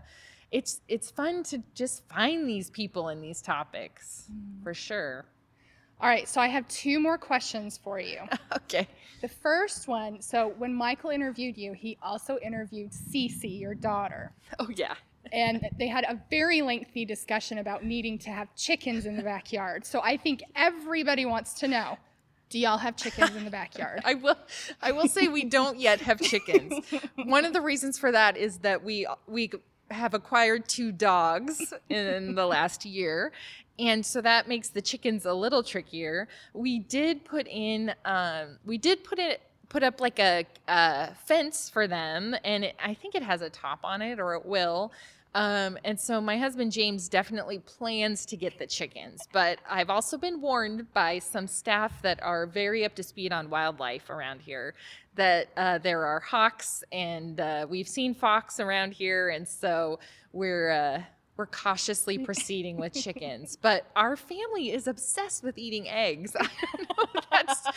it's 0.52 0.82
it's 0.88 1.12
fun 1.12 1.43
to 1.43 1.62
just 1.76 2.08
find 2.10 2.50
these 2.50 2.69
people 2.69 3.10
in 3.10 3.21
these 3.21 3.41
topics 3.41 4.26
mm. 4.32 4.63
for 4.63 4.73
sure 4.73 5.26
all 6.00 6.08
right, 6.08 6.28
so 6.30 6.39
I 6.39 6.47
have 6.47 6.67
two 6.67 7.00
more 7.00 7.17
questions 7.17 7.80
for 7.84 8.00
you. 8.00 8.19
okay. 8.56 8.88
The 9.21 9.28
first 9.28 9.88
one 9.88 10.21
so 10.21 10.54
when 10.58 10.73
Michael 10.73 11.10
interviewed 11.10 11.58
you, 11.58 11.73
he 11.73 11.97
also 12.04 12.38
interviewed 12.38 12.91
Cece, 12.91 13.60
your 13.60 13.73
daughter. 13.73 14.32
Oh, 14.60 14.69
yeah. 14.76 14.93
And 15.31 15.67
they 15.77 15.87
had 15.87 16.03
a 16.05 16.19
very 16.29 16.61
lengthy 16.61 17.05
discussion 17.05 17.57
about 17.59 17.83
needing 17.83 18.17
to 18.19 18.29
have 18.29 18.53
chickens 18.55 19.05
in 19.05 19.17
the 19.17 19.23
backyard. 19.23 19.85
So 19.85 20.01
I 20.01 20.17
think 20.17 20.43
everybody 20.55 21.25
wants 21.25 21.53
to 21.55 21.67
know 21.67 21.97
do 22.49 22.57
y'all 22.57 22.77
have 22.77 22.95
chickens 22.95 23.35
in 23.35 23.43
the 23.43 23.51
backyard? 23.51 23.99
I 24.05 24.13
will 24.13 24.37
I 24.81 24.93
will 24.93 25.09
say 25.09 25.27
we 25.27 25.43
don't 25.43 25.79
yet 25.79 25.99
have 25.99 26.21
chickens. 26.21 26.73
One 27.15 27.43
of 27.43 27.51
the 27.51 27.59
reasons 27.59 27.99
for 27.99 28.09
that 28.13 28.37
is 28.37 28.59
that 28.59 28.83
we 28.83 29.05
we 29.27 29.51
have 29.91 30.13
acquired 30.13 30.69
two 30.69 30.93
dogs 30.93 31.73
in 31.89 32.35
the 32.35 32.45
last 32.45 32.85
year 32.85 33.33
and 33.79 34.05
so 34.05 34.21
that 34.21 34.47
makes 34.47 34.69
the 34.69 34.81
chickens 34.81 35.25
a 35.25 35.33
little 35.33 35.61
trickier. 35.61 36.27
We 36.53 36.79
did 36.79 37.23
put 37.25 37.47
in, 37.47 37.93
um, 38.05 38.57
we 38.65 38.77
did 38.77 39.03
put 39.03 39.19
it 39.19 39.41
put 39.69 39.83
up 39.83 39.99
like 39.99 40.17
a, 40.17 40.45
a 40.69 41.13
fence 41.25 41.69
for 41.69 41.87
them, 41.87 42.33
and 42.45 42.63
it, 42.63 42.75
I 42.81 42.93
think 42.93 43.15
it 43.15 43.23
has 43.23 43.41
a 43.41 43.49
top 43.49 43.79
on 43.83 44.01
it, 44.01 44.17
or 44.17 44.33
it 44.33 44.45
will. 44.45 44.93
Um, 45.38 45.78
and 45.84 46.00
so 46.00 46.19
my 46.19 46.36
husband 46.36 46.71
James 46.71 47.08
definitely 47.08 47.60
plans 47.60 48.26
to 48.26 48.36
get 48.36 48.58
the 48.58 48.65
chickens, 48.65 49.21
but 49.32 49.60
I've 49.69 49.91
also 49.91 50.17
been 50.17 50.41
warned 50.41 50.91
by 50.95 51.19
some 51.19 51.45
staff 51.45 52.02
that 52.02 52.19
are 52.23 52.47
very 52.47 52.84
up 52.84 52.95
to 52.95 53.04
speed 53.04 53.32
on 53.32 53.52
wildlife 53.52 54.10
around 54.10 54.41
here 54.41 54.73
that 55.13 55.50
uh, 55.56 55.78
there 55.78 56.08
are 56.08 56.19
hawks, 56.19 56.84
and 56.91 57.39
uh, 57.39 57.67
we've 57.69 57.88
seen 57.88 58.15
fox 58.15 58.60
around 58.60 58.93
here, 58.93 59.30
and 59.30 59.47
so 59.47 60.00
we're 60.34 60.71
uh, 60.71 61.04
we're 61.38 61.45
cautiously 61.45 62.17
proceeding 62.17 62.78
with 62.78 62.93
chickens. 63.04 63.56
But 63.56 63.86
our 63.95 64.15
family 64.15 64.71
is 64.71 64.88
obsessed 64.88 65.43
with 65.43 65.58
eating 65.58 65.88
eggs. 65.88 66.36
I 66.39 66.47
know. 66.89 67.21
That's, 67.32 67.67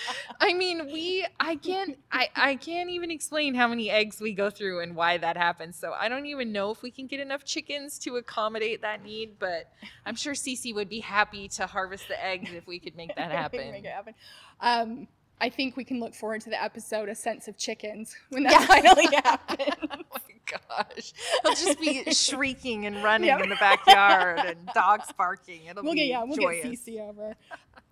I 0.41 0.55
mean, 0.55 0.87
we, 0.93 1.27
I 1.39 1.57
can't, 1.57 1.99
I, 2.11 2.29
I 2.35 2.57
can't 2.57 2.91
even 2.91 3.11
explain 3.11 3.55
how 3.55 3.69
many 3.69 3.91
eggs 3.91 4.21
we 4.21 4.33
go 4.33 4.51
through 4.51 4.81
and 4.81 4.97
why 4.97 5.19
that 5.19 5.37
happens. 5.37 5.77
So 5.77 5.93
I 5.93 6.09
don't 6.09 6.27
even 6.27 6.53
know 6.53 6.71
if 6.71 6.83
we 6.83 6.91
can 6.91 7.07
get 7.07 7.21
enough 7.21 7.45
chickens 7.45 7.99
to 8.01 8.17
accommodate 8.17 8.83
that 8.83 9.05
need. 9.05 9.39
But 9.39 9.71
I'm 10.07 10.15
sure 10.17 10.33
Cece 10.33 10.75
would 10.75 10.89
be 10.89 11.01
happy 11.01 11.49
to 11.49 11.67
harvest 11.67 12.09
the 12.09 12.23
eggs 12.25 12.51
if 12.53 12.67
we 12.67 12.79
could 12.79 12.97
make 12.97 13.15
that 13.17 13.31
happen. 13.33 13.71
make 13.71 13.85
it 13.85 13.93
happen. 13.93 14.15
Um, 14.61 15.09
I 15.41 15.49
think 15.49 15.77
we 15.77 15.85
can 15.85 16.01
look 16.01 16.15
forward 16.15 16.41
to 16.43 16.51
the 16.51 16.63
episode 16.63 17.09
"A 17.09 17.15
Sense 17.15 17.49
of 17.49 17.57
Chickens" 17.57 18.15
when 18.31 18.43
that 18.45 18.63
finally 18.69 19.07
happens. 19.25 19.75
oh 19.91 19.97
my 20.13 20.59
gosh. 20.77 21.13
He'll 21.43 21.53
just 21.53 21.81
be 21.81 22.05
shrieking 22.13 22.87
and 22.87 23.03
running 23.03 23.29
Yep. 23.29 23.43
in 23.43 23.49
the 23.49 23.57
backyard 23.57 24.41
and 24.41 24.59
dogs 24.75 25.07
barking. 25.17 25.65
It'll 25.67 25.83
We'll 25.83 25.93
be 25.95 26.01
get 26.01 26.07
yeah, 26.09 26.23
we'll 26.25 26.37
joyous. 26.37 26.65
get 26.65 26.73
Cece 26.97 27.09
over. 27.09 27.35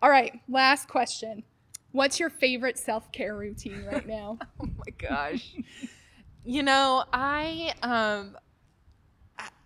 All 0.02 0.10
right, 0.10 0.32
last 0.48 0.88
question. 0.88 1.42
What's 1.92 2.20
your 2.20 2.30
favorite 2.30 2.78
self 2.78 3.10
care 3.12 3.34
routine 3.36 3.84
right 3.90 4.06
now? 4.06 4.38
Oh 4.60 4.66
my 4.66 4.92
gosh. 4.98 5.54
you 6.44 6.62
know, 6.62 7.04
I 7.12 7.72
um 7.82 8.36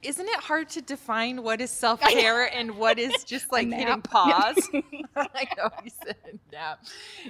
isn't 0.02 0.28
it 0.28 0.40
hard 0.40 0.68
to 0.70 0.82
define 0.82 1.42
what 1.42 1.60
is 1.60 1.70
self 1.82 2.00
care 2.00 2.44
and 2.52 2.76
what 2.76 2.98
is 2.98 3.24
just 3.24 3.50
like 3.52 3.70
hitting 3.70 4.02
pause? 4.02 4.68
I 5.16 5.46
know 5.56 5.70
you 5.84 5.90
said 6.04 6.38
nap. 6.52 6.84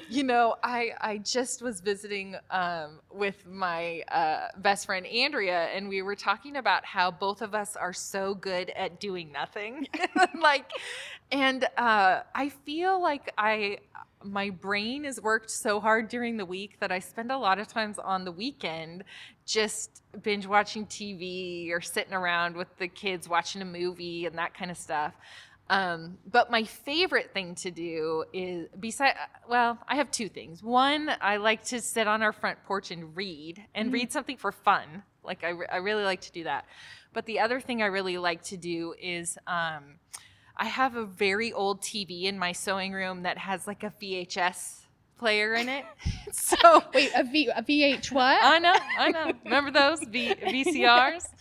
You 0.09 0.25
know, 0.25 0.57
I 0.63 0.93
I 1.01 1.19
just 1.19 1.63
was 1.63 1.81
visiting 1.81 2.37
um, 2.51 3.01
with 3.11 3.47
my 3.47 4.03
uh, 4.11 4.49
best 4.59 4.87
friend 4.87 5.07
Andrea, 5.07 5.67
and 5.67 5.89
we 5.89 6.03
were 6.03 6.17
talking 6.17 6.57
about 6.57 6.85
how 6.85 7.11
both 7.11 7.43
of 7.43 7.55
us 7.55 7.77
are 7.77 7.93
so 7.93 8.35
good 8.35 8.71
at 8.71 9.01
doing 9.01 9.33
nothing. 9.33 9.87
like, 10.41 10.71
and 11.31 11.65
uh, 11.77 12.21
I 12.35 12.49
feel 12.65 13.01
like 13.01 13.33
I 13.37 13.79
my 14.25 14.51
brain 14.51 15.05
has 15.05 15.21
worked 15.21 15.51
so 15.51 15.81
hard 15.81 16.09
during 16.09 16.37
the 16.37 16.45
week 16.47 16.79
that 16.81 16.93
I 16.93 16.99
spend 16.99 17.33
a 17.33 17.39
lot 17.39 17.59
of 17.59 17.67
times 17.67 17.99
on 17.99 18.25
the 18.25 18.33
weekend 18.33 19.05
just 19.53 20.03
binge 20.23 20.47
watching 20.47 20.87
TV 20.87 21.71
or 21.71 21.81
sitting 21.81 22.15
around 22.15 22.57
with 22.57 22.75
the 22.79 22.89
kids 22.89 23.29
watching 23.29 23.61
a 23.61 23.67
movie 23.67 24.27
and 24.27 24.39
that 24.39 24.55
kind 24.55 24.71
of 24.71 24.79
stuff. 24.79 25.15
Um, 25.69 26.19
but 26.31 26.51
my 26.51 26.65
favorite 26.65 27.33
thing 27.33 27.55
to 27.57 27.71
do 27.71 28.25
is 28.33 28.69
beside 28.79 29.15
well, 29.49 29.79
I 29.87 29.97
have 29.97 30.11
two 30.11 30.29
things. 30.29 30.63
One, 30.63 31.11
I 31.21 31.37
like 31.37 31.65
to 31.67 31.81
sit 31.81 32.07
on 32.07 32.23
our 32.23 32.33
front 32.33 32.63
porch 32.65 32.91
and 32.91 33.17
read 33.17 33.63
and 33.75 33.93
read 33.93 34.13
something 34.13 34.37
for 34.37 34.53
fun. 34.53 35.03
Like 35.23 35.45
I, 35.45 35.51
re- 35.51 35.69
I 35.71 35.77
really 35.77 36.05
like 36.05 36.23
to 36.23 36.33
do 36.33 36.45
that. 36.45 36.67
But 37.13 37.27
the 37.27 37.41
other 37.41 37.61
thing 37.61 37.83
I 37.83 37.87
really 37.87 38.19
like 38.19 38.43
to 38.45 38.57
do 38.57 38.95
is 39.01 39.39
um, 39.47 39.99
I 40.57 40.67
have 40.67 40.97
a 40.97 41.05
very 41.05 41.53
old 41.53 41.81
TV 41.81 42.25
in 42.25 42.39
my 42.39 42.53
sewing 42.53 42.93
room 42.93 43.23
that 43.23 43.39
has 43.39 43.67
like 43.67 43.83
a 43.83 43.93
VHS 44.03 44.82
player 45.23 45.55
in 45.55 45.69
it. 45.69 45.85
so 46.33 46.83
Wait, 46.95 47.11
a 47.15 47.23
V 47.25 47.49
a 47.55 47.63
VH 47.63 48.11
what? 48.13 48.39
I 48.43 48.59
know, 48.59 48.75
I 48.99 49.09
know. 49.11 49.33
Remember 49.45 49.71
those 49.71 50.01
v- 50.15 50.35
VCRs? 50.35 51.27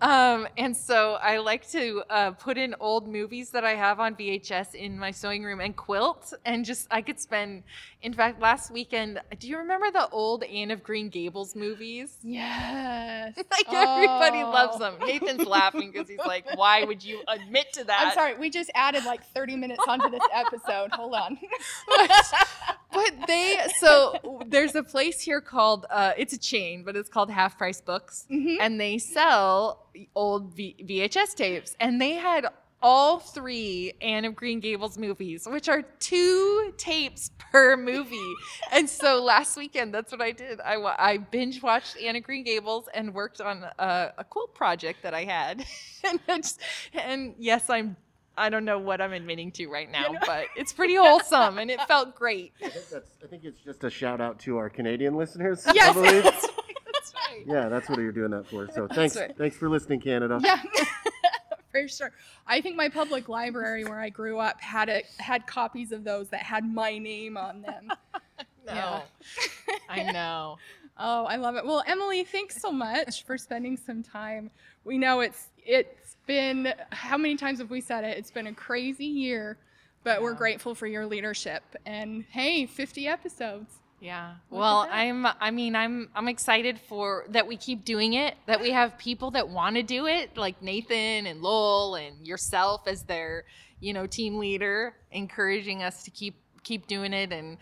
Um, 0.00 0.48
and 0.58 0.76
so 0.76 1.14
I 1.14 1.38
like 1.38 1.66
to 1.70 2.02
uh, 2.10 2.30
put 2.32 2.58
in 2.58 2.74
old 2.78 3.08
movies 3.08 3.50
that 3.50 3.64
I 3.64 3.74
have 3.74 4.00
on 4.00 4.14
VHS 4.16 4.74
in 4.74 4.98
my 4.98 5.12
sewing 5.12 5.44
room 5.44 5.60
and 5.60 5.74
quilt, 5.74 6.34
and 6.44 6.62
just 6.64 6.88
I 6.90 7.00
could 7.00 7.18
spend. 7.18 7.62
In 8.02 8.12
fact, 8.12 8.38
last 8.38 8.70
weekend, 8.70 9.20
do 9.38 9.48
you 9.48 9.56
remember 9.56 9.90
the 9.90 10.06
old 10.10 10.42
Anne 10.42 10.72
of 10.72 10.82
Green 10.82 11.08
Gables 11.08 11.54
movies? 11.56 12.18
yes. 12.22 13.34
Like 13.50 13.72
everybody 13.72 14.42
loves 14.42 14.76
Oh. 14.76 14.78
them. 14.80 14.94
Nathan's 15.06 15.46
laughing 15.46 15.92
because 15.92 16.08
he's 16.08 16.18
like, 16.18 16.44
"Why 16.58 16.84
would 16.84 17.02
you 17.02 17.22
admit 17.28 17.72
to 17.74 17.84
that?" 17.84 18.00
I'm 18.08 18.12
sorry, 18.12 18.34
we 18.36 18.50
just 18.50 18.70
added 18.74 19.04
like 19.06 19.22
30 19.32 19.56
minutes 19.56 19.84
onto 19.88 20.10
this 20.10 20.26
episode. 20.34 20.90
Hold 20.92 21.14
on. 21.14 21.38
But 22.94 23.26
they 23.26 23.58
so 23.78 24.14
there's 24.46 24.74
a 24.74 24.82
place 24.82 25.20
here 25.20 25.40
called 25.40 25.86
uh, 25.90 26.12
it's 26.16 26.32
a 26.32 26.38
chain 26.38 26.82
but 26.84 26.96
it's 26.96 27.08
called 27.08 27.30
half 27.30 27.58
price 27.58 27.80
books 27.80 28.26
Mhm. 28.30 28.56
and 28.60 28.80
they 28.80 28.98
sell 28.98 29.86
old 30.14 30.54
v- 30.54 30.76
vhs 30.88 31.34
tapes 31.34 31.76
and 31.80 32.00
they 32.00 32.12
had 32.12 32.46
all 32.86 33.18
three 33.18 33.94
Anne 34.02 34.26
of 34.26 34.34
Green 34.36 34.60
Gables 34.60 34.98
movies, 34.98 35.48
which 35.50 35.70
are 35.70 35.80
two 36.00 36.74
tapes 36.76 37.30
per 37.38 37.78
movie. 37.78 38.30
and 38.72 38.86
so 38.90 39.22
last 39.24 39.56
weekend, 39.56 39.94
that's 39.94 40.12
what 40.12 40.20
I 40.20 40.32
did. 40.32 40.60
I, 40.60 40.74
I 40.98 41.16
binge 41.16 41.62
watched 41.62 41.96
Anne 41.96 42.16
of 42.16 42.22
Green 42.24 42.44
Gables 42.44 42.86
and 42.92 43.14
worked 43.14 43.40
on 43.40 43.64
a, 43.78 44.12
a 44.18 44.24
quilt 44.24 44.54
project 44.54 45.02
that 45.02 45.14
I 45.14 45.24
had. 45.24 45.64
and, 46.04 46.20
it's, 46.28 46.58
and 46.92 47.34
yes, 47.38 47.70
I'm. 47.70 47.96
I 48.36 48.48
don't 48.50 48.64
know 48.64 48.78
what 48.78 49.00
I'm 49.00 49.12
admitting 49.12 49.52
to 49.52 49.66
right 49.68 49.90
now, 49.90 50.14
but 50.26 50.46
it's 50.56 50.72
pretty 50.74 50.96
wholesome 50.96 51.58
and 51.58 51.70
it 51.70 51.80
felt 51.82 52.14
great. 52.14 52.52
I 52.62 52.68
think, 52.68 52.88
that's, 52.88 53.10
I 53.22 53.26
think 53.26 53.44
it's 53.44 53.60
just 53.60 53.84
a 53.84 53.90
shout 53.90 54.20
out 54.20 54.38
to 54.40 54.56
our 54.56 54.68
Canadian 54.68 55.16
listeners. 55.16 55.64
Yes. 55.72 55.90
I 55.90 55.92
believe. 56.00 56.22
That's 56.24 57.14
right. 57.14 57.44
Yeah, 57.46 57.68
that's 57.68 57.88
what 57.88 57.98
you're 57.98 58.12
doing 58.12 58.30
that 58.30 58.46
for. 58.48 58.68
So 58.72 58.88
thanks, 58.88 59.16
right. 59.16 59.36
thanks 59.36 59.56
for 59.56 59.68
listening, 59.68 60.00
Canada. 60.00 60.40
Yeah. 60.42 60.62
For 61.70 61.88
sure. 61.88 62.12
I 62.46 62.60
think 62.60 62.76
my 62.76 62.88
public 62.88 63.28
library 63.28 63.82
where 63.82 63.98
I 63.98 64.08
grew 64.08 64.38
up 64.38 64.60
had 64.60 64.88
a 64.88 65.02
had 65.18 65.44
copies 65.48 65.90
of 65.90 66.04
those 66.04 66.28
that 66.28 66.40
had 66.40 66.64
my 66.64 66.98
name 66.98 67.36
on 67.36 67.62
them. 67.62 67.88
No. 68.64 68.74
Yeah. 68.74 69.02
I 69.88 70.12
know. 70.12 70.56
Oh, 70.96 71.24
I 71.24 71.34
love 71.34 71.56
it. 71.56 71.66
Well, 71.66 71.82
Emily, 71.88 72.22
thanks 72.22 72.60
so 72.62 72.70
much 72.70 73.24
for 73.24 73.36
spending 73.36 73.76
some 73.76 74.04
time. 74.04 74.52
We 74.84 74.98
know 74.98 75.20
it's 75.20 75.48
it's 75.64 76.16
been 76.26 76.72
how 76.90 77.16
many 77.16 77.36
times 77.36 77.58
have 77.58 77.70
we 77.70 77.80
said 77.80 78.04
it? 78.04 78.18
It's 78.18 78.30
been 78.30 78.46
a 78.46 78.54
crazy 78.54 79.06
year, 79.06 79.56
but 80.02 80.22
we're 80.22 80.34
grateful 80.34 80.74
for 80.74 80.86
your 80.86 81.06
leadership. 81.06 81.62
And 81.86 82.24
hey, 82.30 82.66
50 82.66 83.06
episodes. 83.08 83.74
Yeah. 84.00 84.34
Look 84.50 84.60
Well. 84.60 84.88
I'm 84.90 85.26
I 85.40 85.50
mean, 85.50 85.74
I'm 85.74 86.10
I'm 86.14 86.28
excited 86.28 86.78
for 86.78 87.24
that 87.30 87.46
we 87.46 87.56
keep 87.56 87.84
doing 87.84 88.14
it, 88.14 88.36
that 88.46 88.60
we 88.60 88.70
have 88.70 88.98
people 88.98 89.30
that 89.32 89.48
want 89.48 89.76
to 89.76 89.82
do 89.82 90.06
it, 90.06 90.36
like 90.36 90.60
Nathan 90.60 91.26
and 91.26 91.40
Lowell 91.40 91.94
and 91.94 92.26
yourself 92.26 92.82
as 92.86 93.04
their, 93.04 93.44
you 93.80 93.94
know, 93.94 94.06
team 94.06 94.38
leader, 94.38 94.94
encouraging 95.10 95.82
us 95.82 96.02
to 96.02 96.10
keep 96.10 96.34
keep 96.64 96.86
doing 96.86 97.12
it 97.12 97.32
and 97.32 97.56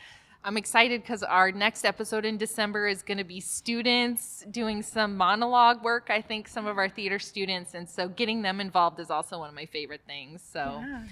I'm 0.45 0.57
excited 0.57 1.03
because 1.03 1.23
our 1.23 1.53
next 1.53 1.85
episode 1.85 2.25
in 2.25 2.37
December 2.37 2.89
is 2.89 3.03
going 3.03 3.19
to 3.19 3.25
be 3.25 3.39
students 3.41 4.45
doing 4.51 4.83
some 4.83 5.17
monologue 5.17 5.85
work. 5.85 6.09
I 6.11 6.21
think 6.21 6.49
some 6.49 6.67
of 6.67 6.79
our 6.79 6.89
theater 6.89 7.21
students, 7.21 7.75
and 7.75 7.89
so 7.89 8.09
getting 8.09 8.43
them 8.43 8.61
involved 8.61 8.99
is 8.99 9.09
also 9.11 9.39
one 9.39 9.49
of 9.49 9.55
my 9.55 9.67
favorite 9.67 10.01
things. 10.07 10.43
So, 10.43 10.83
Yeah. 10.85 11.05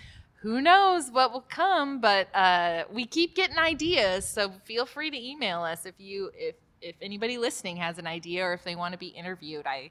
who 0.43 0.61
knows 0.61 1.11
what 1.11 1.33
will 1.33 1.45
come 1.51 2.01
but 2.01 2.35
uh, 2.35 2.85
we 2.91 3.05
keep 3.05 3.35
getting 3.37 3.59
ideas 3.59 4.27
so 4.27 4.51
feel 4.65 4.87
free 4.87 5.11
to 5.11 5.17
email 5.31 5.61
us 5.63 5.85
if 5.85 5.95
you 5.99 6.31
if 6.35 6.55
if 6.81 6.97
anybody 7.03 7.37
listening 7.37 7.77
has 7.77 7.99
an 7.99 8.07
idea 8.07 8.43
or 8.43 8.55
if 8.55 8.65
they 8.65 8.75
want 8.75 8.93
to 8.93 8.99
be 8.99 9.09
interviewed 9.09 9.67
i 9.67 9.91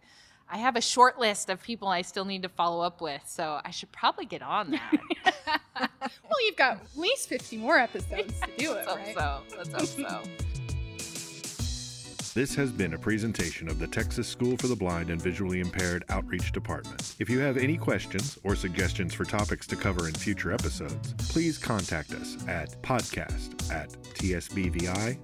i 0.49 0.57
have 0.57 0.75
a 0.75 0.81
short 0.81 1.19
list 1.19 1.49
of 1.49 1.61
people 1.61 1.87
i 1.87 2.01
still 2.01 2.25
need 2.25 2.43
to 2.43 2.49
follow 2.49 2.81
up 2.83 3.01
with 3.01 3.21
so 3.25 3.59
i 3.63 3.71
should 3.71 3.91
probably 3.91 4.25
get 4.25 4.41
on 4.41 4.71
that 4.71 4.99
Well, 5.79 6.45
you've 6.45 6.55
got 6.57 6.77
at 6.77 6.97
least 6.97 7.29
50 7.29 7.57
more 7.57 7.77
episodes 7.77 8.33
to 8.41 8.47
do 8.57 8.73
it, 8.77 8.85
let's 8.85 8.87
hope 8.87 8.97
right? 8.97 9.15
so 9.15 9.41
let's 9.57 9.71
hope 9.71 9.85
so 9.85 10.21
This 12.33 12.53
has 12.55 12.71
been 12.71 12.93
a 12.93 12.97
presentation 12.97 13.67
of 13.69 13.79
the 13.79 13.87
Texas 13.87 14.27
School 14.27 14.55
for 14.57 14.67
the 14.67 14.75
Blind 14.75 15.09
and 15.09 15.21
Visually 15.21 15.59
Impaired 15.61 16.03
Outreach 16.09 16.51
Department. 16.51 17.15
If 17.19 17.29
you 17.29 17.39
have 17.39 17.57
any 17.57 17.75
questions 17.77 18.37
or 18.43 18.55
suggestions 18.55 19.13
for 19.13 19.25
topics 19.25 19.65
to 19.67 19.75
cover 19.75 20.07
in 20.07 20.13
future 20.13 20.51
episodes, 20.53 21.13
please 21.29 21.57
contact 21.57 22.13
us 22.13 22.37
at 22.47 22.79
podcast 22.81 23.71
at 23.71 23.89
tsbvi.edu. 24.15 25.19